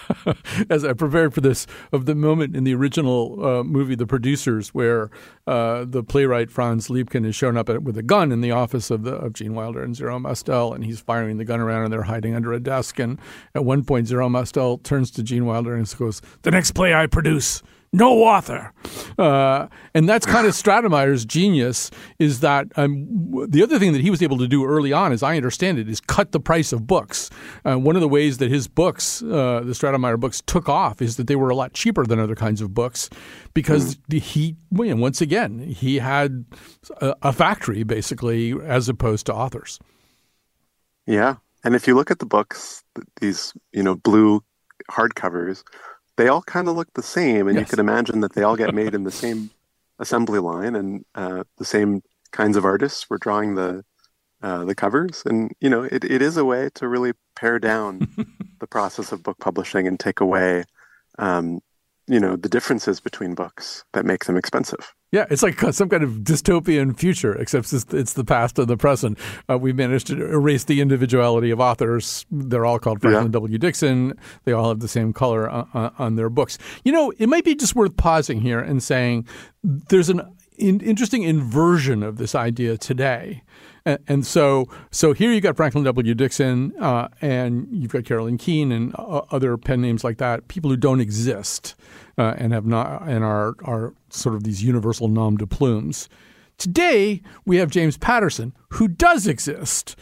[0.70, 4.74] as I prepared for this of the moment in the original uh, movie, The Producers,
[4.74, 5.10] where
[5.48, 8.92] uh, the playwright Franz Liebkind is shown up at, with a gun in the office
[8.92, 11.94] of the of Gene Wilder and Zero Mostel, and he's firing the gun around, and
[11.94, 13.00] they're hiding under a desk.
[13.00, 13.20] And
[13.56, 17.08] at one point, Zero Mostel turns to Gene Wilder and goes, "The next play I
[17.08, 17.64] produce."
[17.94, 18.74] No author.
[19.18, 24.10] Uh, and that's kind of Stratemeyer's genius is that um, the other thing that he
[24.10, 26.88] was able to do early on, as I understand it, is cut the price of
[26.88, 27.30] books.
[27.64, 31.18] Uh, one of the ways that his books, uh, the Stratemeyer books, took off is
[31.18, 33.10] that they were a lot cheaper than other kinds of books
[33.54, 34.20] because mm.
[34.20, 36.46] he, once again, he had
[37.00, 39.80] a, a factory basically as opposed to authors.
[41.06, 41.36] Yeah.
[41.64, 42.84] And if you look at the books,
[43.22, 44.44] these, you know, blue
[44.90, 45.64] hardcovers,
[46.18, 47.62] they all kind of look the same, and yes.
[47.62, 49.50] you can imagine that they all get made in the same
[50.00, 52.02] assembly line, and uh, the same
[52.32, 53.84] kinds of artists were drawing the
[54.42, 55.24] uh, the covers.
[55.26, 58.08] And you know, it, it is a way to really pare down
[58.60, 60.66] the process of book publishing and take away,
[61.18, 61.62] um,
[62.08, 64.94] you know, the differences between books that make them expensive.
[65.14, 69.20] Yeah, it's like some kind of dystopian future, except it's, the past and the present.
[69.48, 72.26] Uh, we've managed to erase the individuality of authors.
[72.32, 73.34] They're all called Franklin yeah.
[73.34, 73.58] W.
[73.60, 74.18] Dixon.
[74.46, 76.58] They all have the same color on, on, their books.
[76.84, 79.28] You know, it might be just worth pausing here and saying
[79.64, 80.22] there's an
[80.58, 83.44] in, interesting inversion of this idea today.
[83.86, 86.16] And, and, so, so here you've got Franklin W.
[86.16, 90.70] Dixon, uh, and you've got Carolyn Keene and uh, other pen names like that, people
[90.70, 91.76] who don't exist
[92.18, 96.10] uh, and have not and are are sort of these universal nom de plumes.
[96.58, 99.96] Today we have James Patterson, who does exist,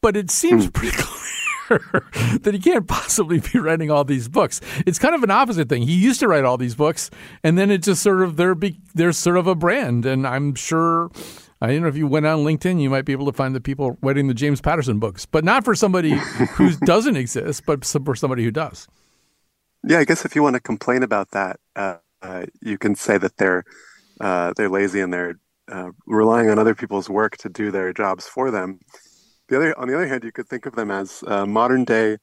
[0.00, 0.70] but it seems hmm.
[0.70, 2.06] pretty clear
[2.40, 4.60] that he can't possibly be writing all these books.
[4.86, 5.82] It's kind of an opposite thing.
[5.82, 7.10] He used to write all these books,
[7.44, 10.54] and then it just sort of there be there's sort of a brand, and I'm
[10.54, 11.10] sure.
[11.62, 13.60] I don't know if you went on LinkedIn, you might be able to find the
[13.60, 16.10] people writing the James Patterson books, but not for somebody
[16.56, 18.88] who doesn't exist, but for somebody who does.
[19.86, 23.16] Yeah, I guess if you want to complain about that, uh, uh, you can say
[23.16, 23.62] that they're
[24.20, 25.38] uh, they're lazy and they're
[25.70, 28.80] uh, relying on other people's work to do their jobs for them.
[29.48, 32.18] The other, on the other hand, you could think of them as uh, modern day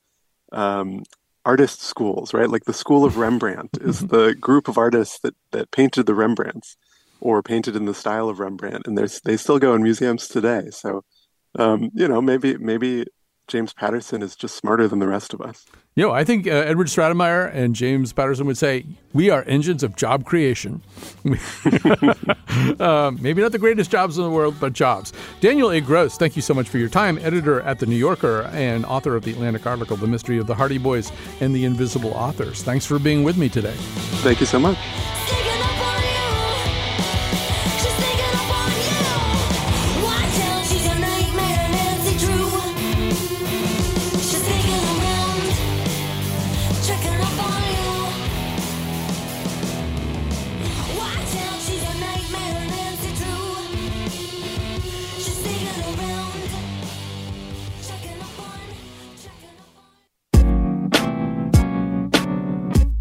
[0.51, 1.03] um,
[1.45, 2.49] artist schools, right?
[2.49, 6.75] Like the School of Rembrandt is the group of artists that that painted the Rembrandts
[7.19, 10.69] or painted in the style of Rembrandt, and they still go in museums today.
[10.71, 11.03] So,
[11.57, 13.05] um, you know, maybe maybe
[13.49, 15.65] James Patterson is just smarter than the rest of us.
[15.95, 19.83] You know, I think uh, Edward Stratemeyer and James Patterson would say we are engines
[19.83, 20.81] of job creation.
[22.79, 25.11] uh, maybe not the greatest jobs in the world, but jobs.
[25.41, 25.81] Daniel A.
[25.81, 27.17] Gross, thank you so much for your time.
[27.17, 30.55] Editor at The New Yorker and author of the Atlantic article, The Mystery of the
[30.55, 31.11] Hardy Boys
[31.41, 32.63] and the Invisible Authors.
[32.63, 33.75] Thanks for being with me today.
[34.21, 34.77] Thank you so much.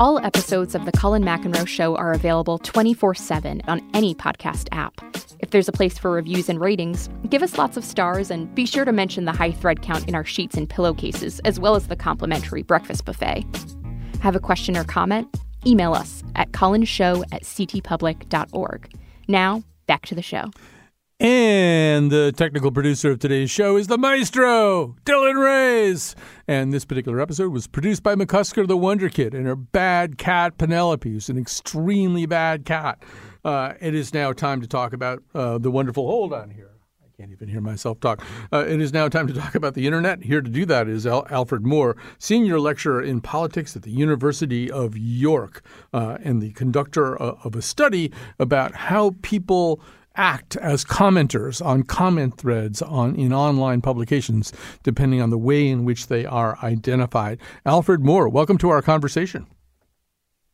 [0.01, 4.95] All episodes of The Colin McEnroe Show are available 24 7 on any podcast app.
[5.41, 8.65] If there's a place for reviews and ratings, give us lots of stars and be
[8.65, 11.89] sure to mention the high thread count in our sheets and pillowcases, as well as
[11.89, 13.45] the complimentary breakfast buffet.
[14.21, 15.37] Have a question or comment?
[15.67, 18.93] Email us at colinshow at ctpublic.org.
[19.27, 20.53] Now, back to the show.
[21.21, 26.15] And the technical producer of today's show is the maestro, Dylan Reyes.
[26.47, 30.59] And this particular episode was produced by McCusker the Wonder Kid and her bad cat,
[30.59, 33.03] Penelope, who's an extremely bad cat.
[33.45, 36.07] Uh, it is now time to talk about uh, the wonderful.
[36.07, 36.71] Hold on here.
[37.03, 38.25] I can't even hear myself talk.
[38.53, 40.23] Uh, it is now time to talk about the internet.
[40.23, 44.71] Here to do that is Al- Alfred Moore, senior lecturer in politics at the University
[44.71, 45.63] of York,
[45.93, 49.81] uh, and the conductor uh, of a study about how people
[50.19, 54.53] act as commenters on comment threads on in online publications,
[54.83, 57.39] depending on the way in which they are identified.
[57.65, 59.47] Alfred Moore, welcome to our conversation.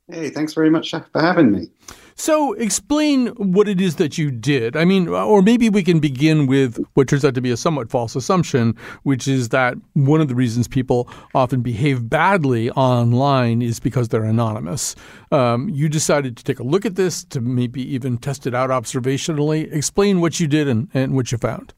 [0.08, 1.70] Hey, thanks very much for having me.
[2.16, 4.76] So, explain what it is that you did.
[4.76, 7.90] I mean, or maybe we can begin with what turns out to be a somewhat
[7.90, 13.80] false assumption, which is that one of the reasons people often behave badly online is
[13.80, 14.94] because they're anonymous.
[15.32, 18.70] Um, you decided to take a look at this, to maybe even test it out
[18.70, 19.72] observationally.
[19.72, 21.72] Explain what you did and, and what you found.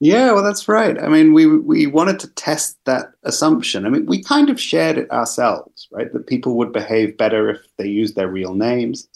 [0.00, 0.98] Yeah, well, that's right.
[1.00, 3.86] I mean, we we wanted to test that assumption.
[3.86, 6.12] I mean, we kind of shared it ourselves, right?
[6.12, 9.08] That people would behave better if they used their real names.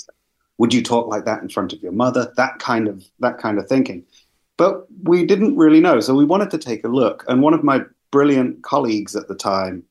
[0.58, 2.32] Would you talk like that in front of your mother?
[2.36, 4.04] That kind of that kind of thinking.
[4.56, 7.24] But we didn't really know, so we wanted to take a look.
[7.28, 9.84] And one of my brilliant colleagues at the time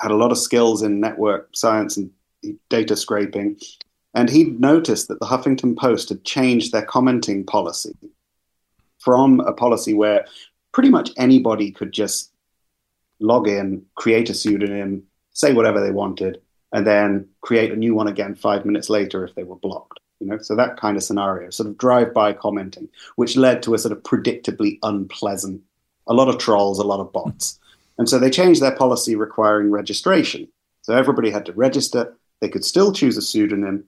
[0.00, 2.10] had a lot of skills in network science and
[2.68, 3.58] data scraping,
[4.14, 7.94] and he'd noticed that the Huffington Post had changed their commenting policy
[9.00, 10.26] from a policy where
[10.72, 12.32] pretty much anybody could just
[13.18, 16.40] log in, create a pseudonym, say whatever they wanted,
[16.72, 19.98] and then create a new one again five minutes later if they were blocked.
[20.20, 23.78] You know, so that kind of scenario, sort of drive-by commenting, which led to a
[23.78, 25.62] sort of predictably unpleasant,
[26.06, 27.58] a lot of trolls, a lot of bots.
[27.96, 30.46] And so they changed their policy requiring registration.
[30.82, 32.16] So everybody had to register.
[32.40, 33.84] They could still choose a pseudonym,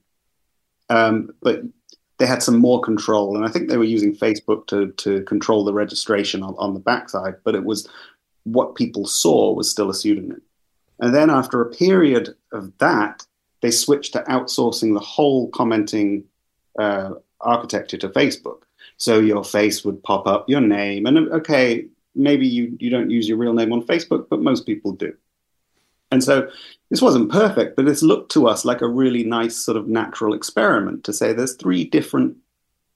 [0.88, 1.62] um, but
[2.22, 3.34] they had some more control.
[3.34, 6.78] And I think they were using Facebook to, to control the registration on, on the
[6.78, 7.88] backside, but it was
[8.44, 10.40] what people saw was still a pseudonym.
[11.00, 13.26] And then after a period of that,
[13.60, 16.22] they switched to outsourcing the whole commenting
[16.78, 18.62] uh, architecture to Facebook.
[18.98, 23.28] So your face would pop up, your name, and okay, maybe you, you don't use
[23.28, 25.12] your real name on Facebook, but most people do.
[26.12, 26.48] And so
[26.90, 30.34] this wasn't perfect, but this looked to us like a really nice sort of natural
[30.34, 32.36] experiment to say there's three different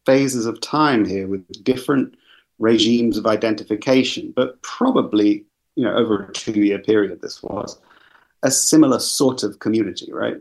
[0.05, 2.15] phases of time here with different
[2.59, 5.47] regimes of identification, but probably,
[5.77, 7.81] you know, over a two year period, this was
[8.43, 10.37] a similar sort of community, right?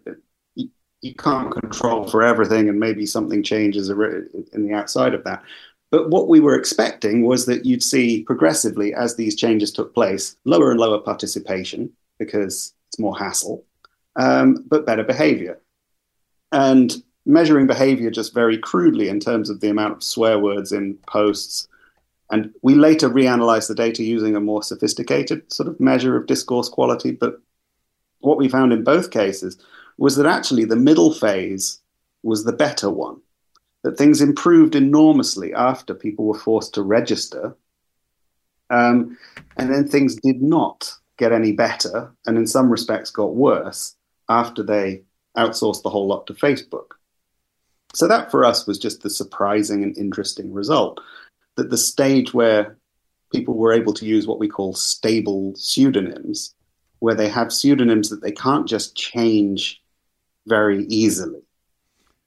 [0.55, 0.69] You,
[1.01, 5.41] you can't control for everything, and maybe something changes in the outside of that.
[5.91, 10.35] But what we were expecting was that you'd see progressively, as these changes took place,
[10.43, 13.63] lower and lower participation because it's more hassle,
[14.15, 15.59] um, but better behavior.
[16.51, 16.95] And
[17.25, 21.67] measuring behavior just very crudely in terms of the amount of swear words in posts.
[22.31, 26.69] And we later reanalyzed the data using a more sophisticated sort of measure of discourse
[26.69, 27.11] quality.
[27.11, 27.39] But
[28.19, 29.57] what we found in both cases
[29.97, 31.79] was that actually the middle phase
[32.23, 33.21] was the better one,
[33.83, 37.55] that things improved enormously after people were forced to register.
[38.69, 39.17] Um,
[39.57, 43.95] and then things did not get any better, and in some respects got worse
[44.29, 45.03] after they
[45.37, 46.91] outsourced the whole lot to Facebook.
[47.93, 50.99] So that for us was just the surprising and interesting result
[51.55, 52.77] that the stage where
[53.31, 56.53] people were able to use what we call stable pseudonyms,
[56.99, 59.81] where they have pseudonyms that they can't just change
[60.47, 61.41] very easily.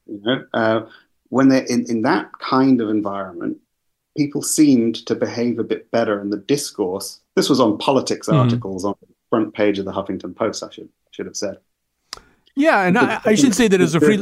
[0.06, 0.86] You know, uh,
[1.28, 3.58] when they're in, in that kind of environment,
[4.16, 7.20] people seemed to behave a bit better in the discourse.
[7.38, 8.36] This was on politics mm-hmm.
[8.36, 10.64] articles on the front page of the Huffington Post.
[10.64, 11.58] I should should have said.
[12.56, 14.18] Yeah, and I, I, should say that as a free,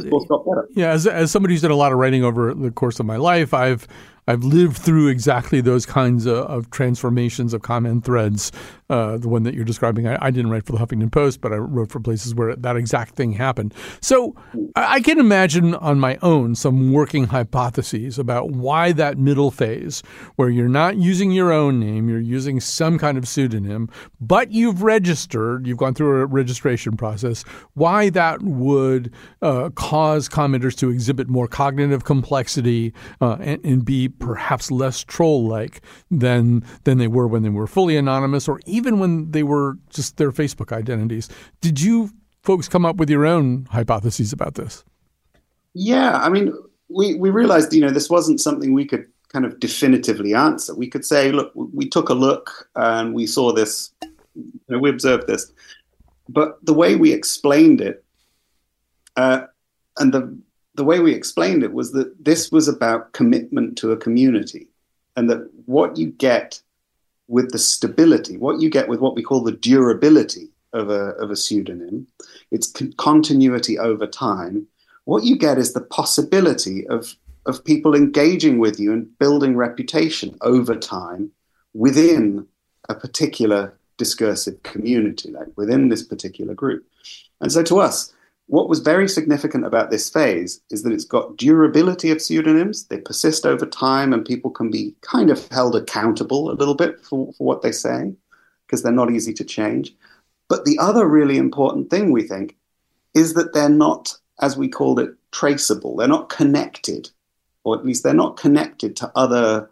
[0.75, 3.15] yeah, as, as somebody who's done a lot of writing over the course of my
[3.15, 3.87] life, I've
[4.27, 8.51] I've lived through exactly those kinds of, of transformations of comment threads.
[8.89, 11.51] Uh, the one that you're describing, I, I, didn't write for the Huffington Post, but
[11.51, 13.73] I wrote for places where that exact thing happened.
[13.99, 14.33] So
[14.77, 20.03] I, I can imagine on my own some working hypotheses about why that middle phase,
[20.37, 23.89] where you're not using your own name, you're using some kind of pseudonym,
[24.21, 30.77] but you've registered, you've gone through a registration process, why that would uh, cause commenters
[30.77, 37.07] to exhibit more cognitive complexity uh, and, and be perhaps less troll-like than than they
[37.07, 41.29] were when they were fully anonymous, or even when they were just their Facebook identities.
[41.61, 42.11] Did you
[42.43, 44.83] folks come up with your own hypotheses about this?
[45.73, 46.53] Yeah, I mean,
[46.89, 50.73] we we realized you know this wasn't something we could kind of definitively answer.
[50.73, 53.91] We could say, look, we took a look and we saw this,
[54.35, 55.51] you know, we observed this,
[56.29, 58.03] but the way we explained it,
[59.15, 59.45] uh,
[59.97, 60.37] and the
[60.75, 64.67] the way we explained it was that this was about commitment to a community
[65.15, 66.61] and that what you get
[67.27, 71.31] with the stability, what you get with what we call the durability of a, of
[71.31, 72.07] a pseudonym,
[72.51, 74.67] its con- continuity over time,
[75.05, 77.15] what you get is the possibility of
[77.47, 81.31] of people engaging with you and building reputation over time
[81.73, 82.45] within
[82.89, 86.85] a particular discursive community, like within this particular group.
[87.39, 88.13] And so to us,
[88.47, 92.87] what was very significant about this phase is that it's got durability of pseudonyms.
[92.87, 96.99] They persist over time, and people can be kind of held accountable a little bit
[97.01, 98.13] for, for what they say
[98.65, 99.93] because they're not easy to change.
[100.49, 102.55] But the other really important thing we think
[103.13, 105.97] is that they're not, as we called it, traceable.
[105.97, 107.09] They're not connected,
[107.65, 109.69] or at least they're not connected to other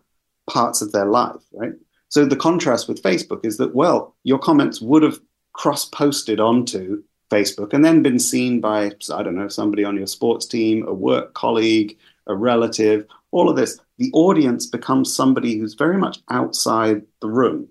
[0.49, 1.73] parts of their life, right?
[2.09, 5.19] So the contrast with Facebook is that, well, your comments would have
[5.53, 10.07] cross posted onto Facebook and then been seen by, I don't know, somebody on your
[10.07, 11.97] sports team, a work colleague,
[12.27, 13.79] a relative, all of this.
[13.97, 17.67] The audience becomes somebody who's very much outside the room.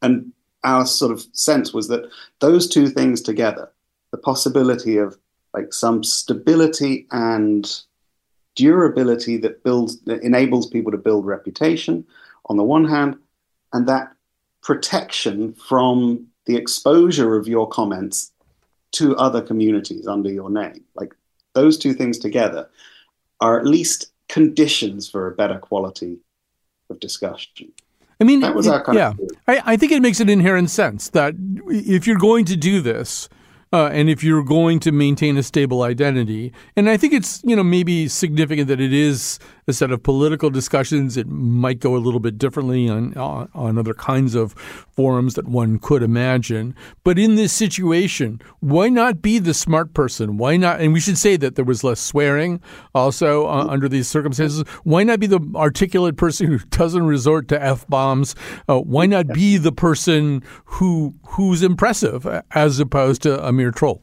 [0.00, 0.32] And
[0.64, 2.08] our sort of sense was that
[2.40, 3.70] those two things together,
[4.10, 5.16] the possibility of
[5.54, 7.82] like some stability and
[8.54, 12.04] durability that builds that enables people to build reputation
[12.46, 13.16] on the one hand,
[13.72, 14.12] and that
[14.62, 18.31] protection from the exposure of your comments
[18.92, 20.84] to other communities under your name.
[20.94, 21.14] Like
[21.54, 22.68] those two things together
[23.40, 26.18] are at least conditions for a better quality
[26.88, 27.72] of discussion.
[28.20, 30.70] I mean, that was our kind yeah, of I, I think it makes an inherent
[30.70, 31.34] sense that
[31.66, 33.28] if you're going to do this,
[33.72, 37.56] uh, and if you're going to maintain a stable identity, and I think it's you
[37.56, 39.40] know maybe significant that it is
[39.72, 41.16] set of political discussions.
[41.16, 45.46] It might go a little bit differently on, on, on other kinds of forums that
[45.46, 46.74] one could imagine.
[47.04, 50.36] But in this situation, why not be the smart person?
[50.36, 50.80] Why not?
[50.80, 52.60] And we should say that there was less swearing
[52.94, 54.64] also uh, under these circumstances.
[54.84, 58.34] Why not be the articulate person who doesn't resort to f bombs?
[58.68, 64.02] Uh, why not be the person who who's impressive as opposed to a mere troll?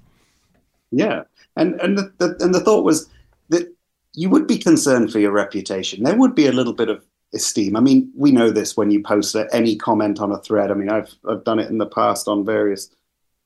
[0.92, 1.24] Yeah,
[1.56, 3.10] and and the, the and the thought was
[3.50, 3.74] that
[4.20, 6.04] you would be concerned for your reputation.
[6.04, 7.78] There would be a little bit of esteem.
[7.78, 10.72] I mean, we know this when you post any comment on a thread.
[10.72, 12.90] I mean, I've I've done it in the past on various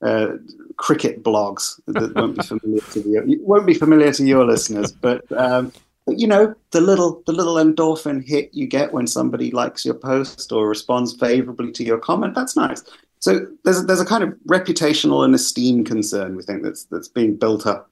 [0.02, 0.38] uh,
[0.78, 3.40] cricket blogs that won't be familiar to you.
[3.44, 5.32] Won't be familiar to your listeners, but.
[5.32, 5.72] Um,
[6.06, 9.94] but you know the little the little endorphin hit you get when somebody likes your
[9.94, 12.84] post or responds favorably to your comment that's nice
[13.20, 17.38] so there's there's a kind of reputational and esteem concern we think that's that's being
[17.38, 17.90] built up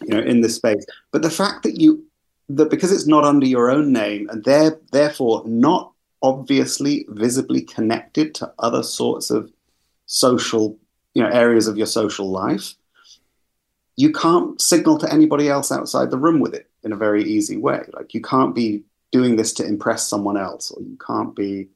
[0.00, 0.84] you know, in this space.
[1.10, 2.04] But the fact that you
[2.48, 5.92] that because it's not under your own name and they're therefore not
[6.22, 9.52] obviously visibly connected to other sorts of
[10.06, 10.78] social,
[11.14, 12.74] you know, areas of your social life,
[13.96, 17.56] you can't signal to anybody else outside the room with it in a very easy
[17.56, 17.82] way.
[17.92, 21.68] Like you can't be doing this to impress someone else, or you can't be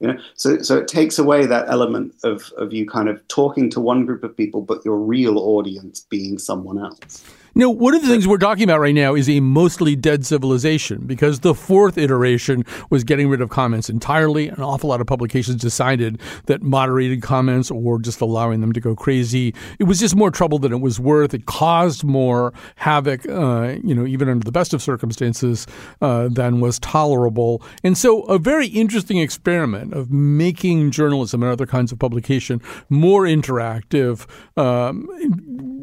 [0.00, 3.68] you know so so it takes away that element of of you kind of talking
[3.70, 7.24] to one group of people but your real audience being someone else
[7.58, 11.08] no, one of the things we're talking about right now is a mostly dead civilization
[11.08, 14.46] because the fourth iteration was getting rid of comments entirely.
[14.46, 18.94] An awful lot of publications decided that moderated comments or just allowing them to go
[18.94, 21.34] crazy, it was just more trouble than it was worth.
[21.34, 25.66] It caused more havoc, uh, you know, even under the best of circumstances,
[26.00, 27.60] uh, than was tolerable.
[27.82, 33.24] And so, a very interesting experiment of making journalism and other kinds of publication more
[33.24, 35.08] interactive, um,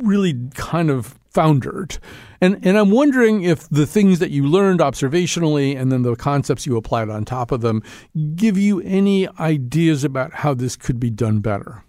[0.02, 2.00] really kind of foundered.
[2.42, 6.66] And and I'm wondering if the things that you learned observationally and then the concepts
[6.66, 7.84] you applied on top of them
[8.36, 11.84] give you any ideas about how this could be done better.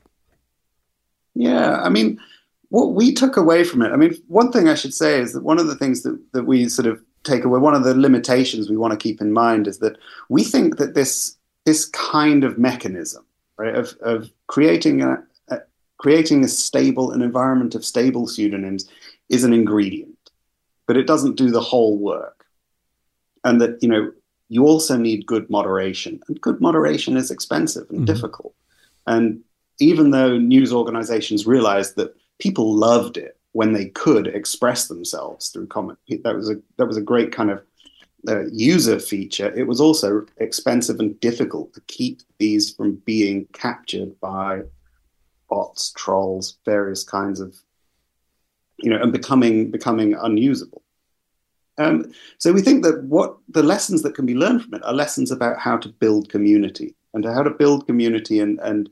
[1.34, 2.18] Yeah, I mean,
[2.70, 5.44] what we took away from it, I mean, one thing I should say is that
[5.44, 8.70] one of the things that, that we sort of take away, one of the limitations
[8.70, 12.58] we want to keep in mind is that we think that this this kind of
[12.58, 13.26] mechanism,
[13.58, 15.58] right, of, of creating a, a
[15.98, 18.88] creating a stable, an environment of stable pseudonyms
[19.28, 20.16] is an ingredient,
[20.86, 22.44] but it doesn't do the whole work.
[23.44, 24.12] And that, you know,
[24.48, 26.20] you also need good moderation.
[26.28, 28.06] And good moderation is expensive and mm-hmm.
[28.06, 28.54] difficult.
[29.06, 29.40] And
[29.78, 35.66] even though news organizations realized that people loved it when they could express themselves through
[35.66, 37.62] comment, that was a that was a great kind of
[38.28, 39.52] uh, user feature.
[39.54, 44.62] It was also expensive and difficult to keep these from being captured by
[45.48, 47.56] bots, trolls, various kinds of
[48.78, 50.82] you know, and becoming becoming unusable.
[51.78, 54.94] Um, so we think that what the lessons that can be learned from it are
[54.94, 58.88] lessons about how to build community and how to build community and and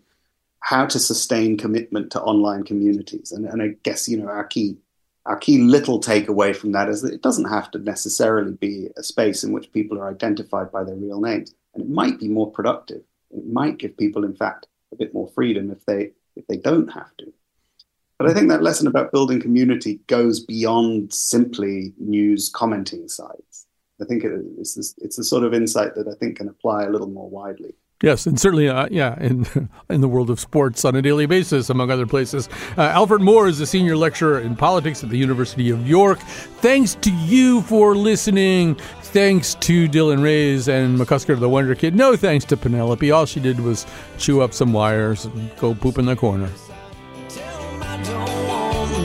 [0.60, 3.32] how to sustain commitment to online communities.
[3.32, 4.76] And, and I guess you know our key
[5.26, 9.02] our key little takeaway from that is that it doesn't have to necessarily be a
[9.02, 12.50] space in which people are identified by their real names, and it might be more
[12.50, 13.02] productive.
[13.30, 16.88] It might give people, in fact, a bit more freedom if they if they don't
[16.88, 17.32] have to.
[18.18, 23.66] But I think that lesson about building community goes beyond simply news commenting sites.
[24.00, 27.08] I think it's, it's a sort of insight that I think can apply a little
[27.08, 27.74] more widely.
[28.02, 29.46] Yes, and certainly, uh, yeah, in
[29.88, 32.48] in the world of sports on a daily basis, among other places.
[32.76, 36.18] Uh, Alfred Moore is a senior lecturer in politics at the University of York.
[36.60, 38.74] Thanks to you for listening.
[39.14, 41.94] Thanks to Dylan Reyes and McCusker the Wonder Kid.
[41.94, 43.10] No thanks to Penelope.
[43.10, 43.86] All she did was
[44.18, 46.50] chew up some wires and go poop in the corner.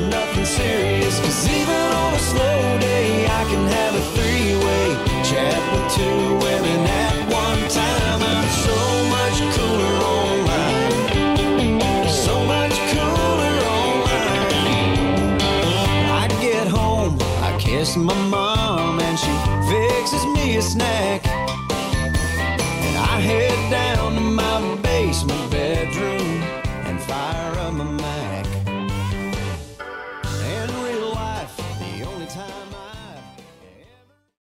[0.10, 1.20] Nothing serious.
[1.20, 6.38] Cause even on a slow day, I can have a three way chat with two
[6.46, 8.22] women at one time.
[8.22, 8.78] I'm so
[9.16, 10.90] much cooler online.
[12.10, 14.50] So much cooler online.
[16.12, 19.34] I get home, I kiss my mom, and she
[19.72, 21.26] fixes me a snack.
[21.28, 24.89] And I head down to my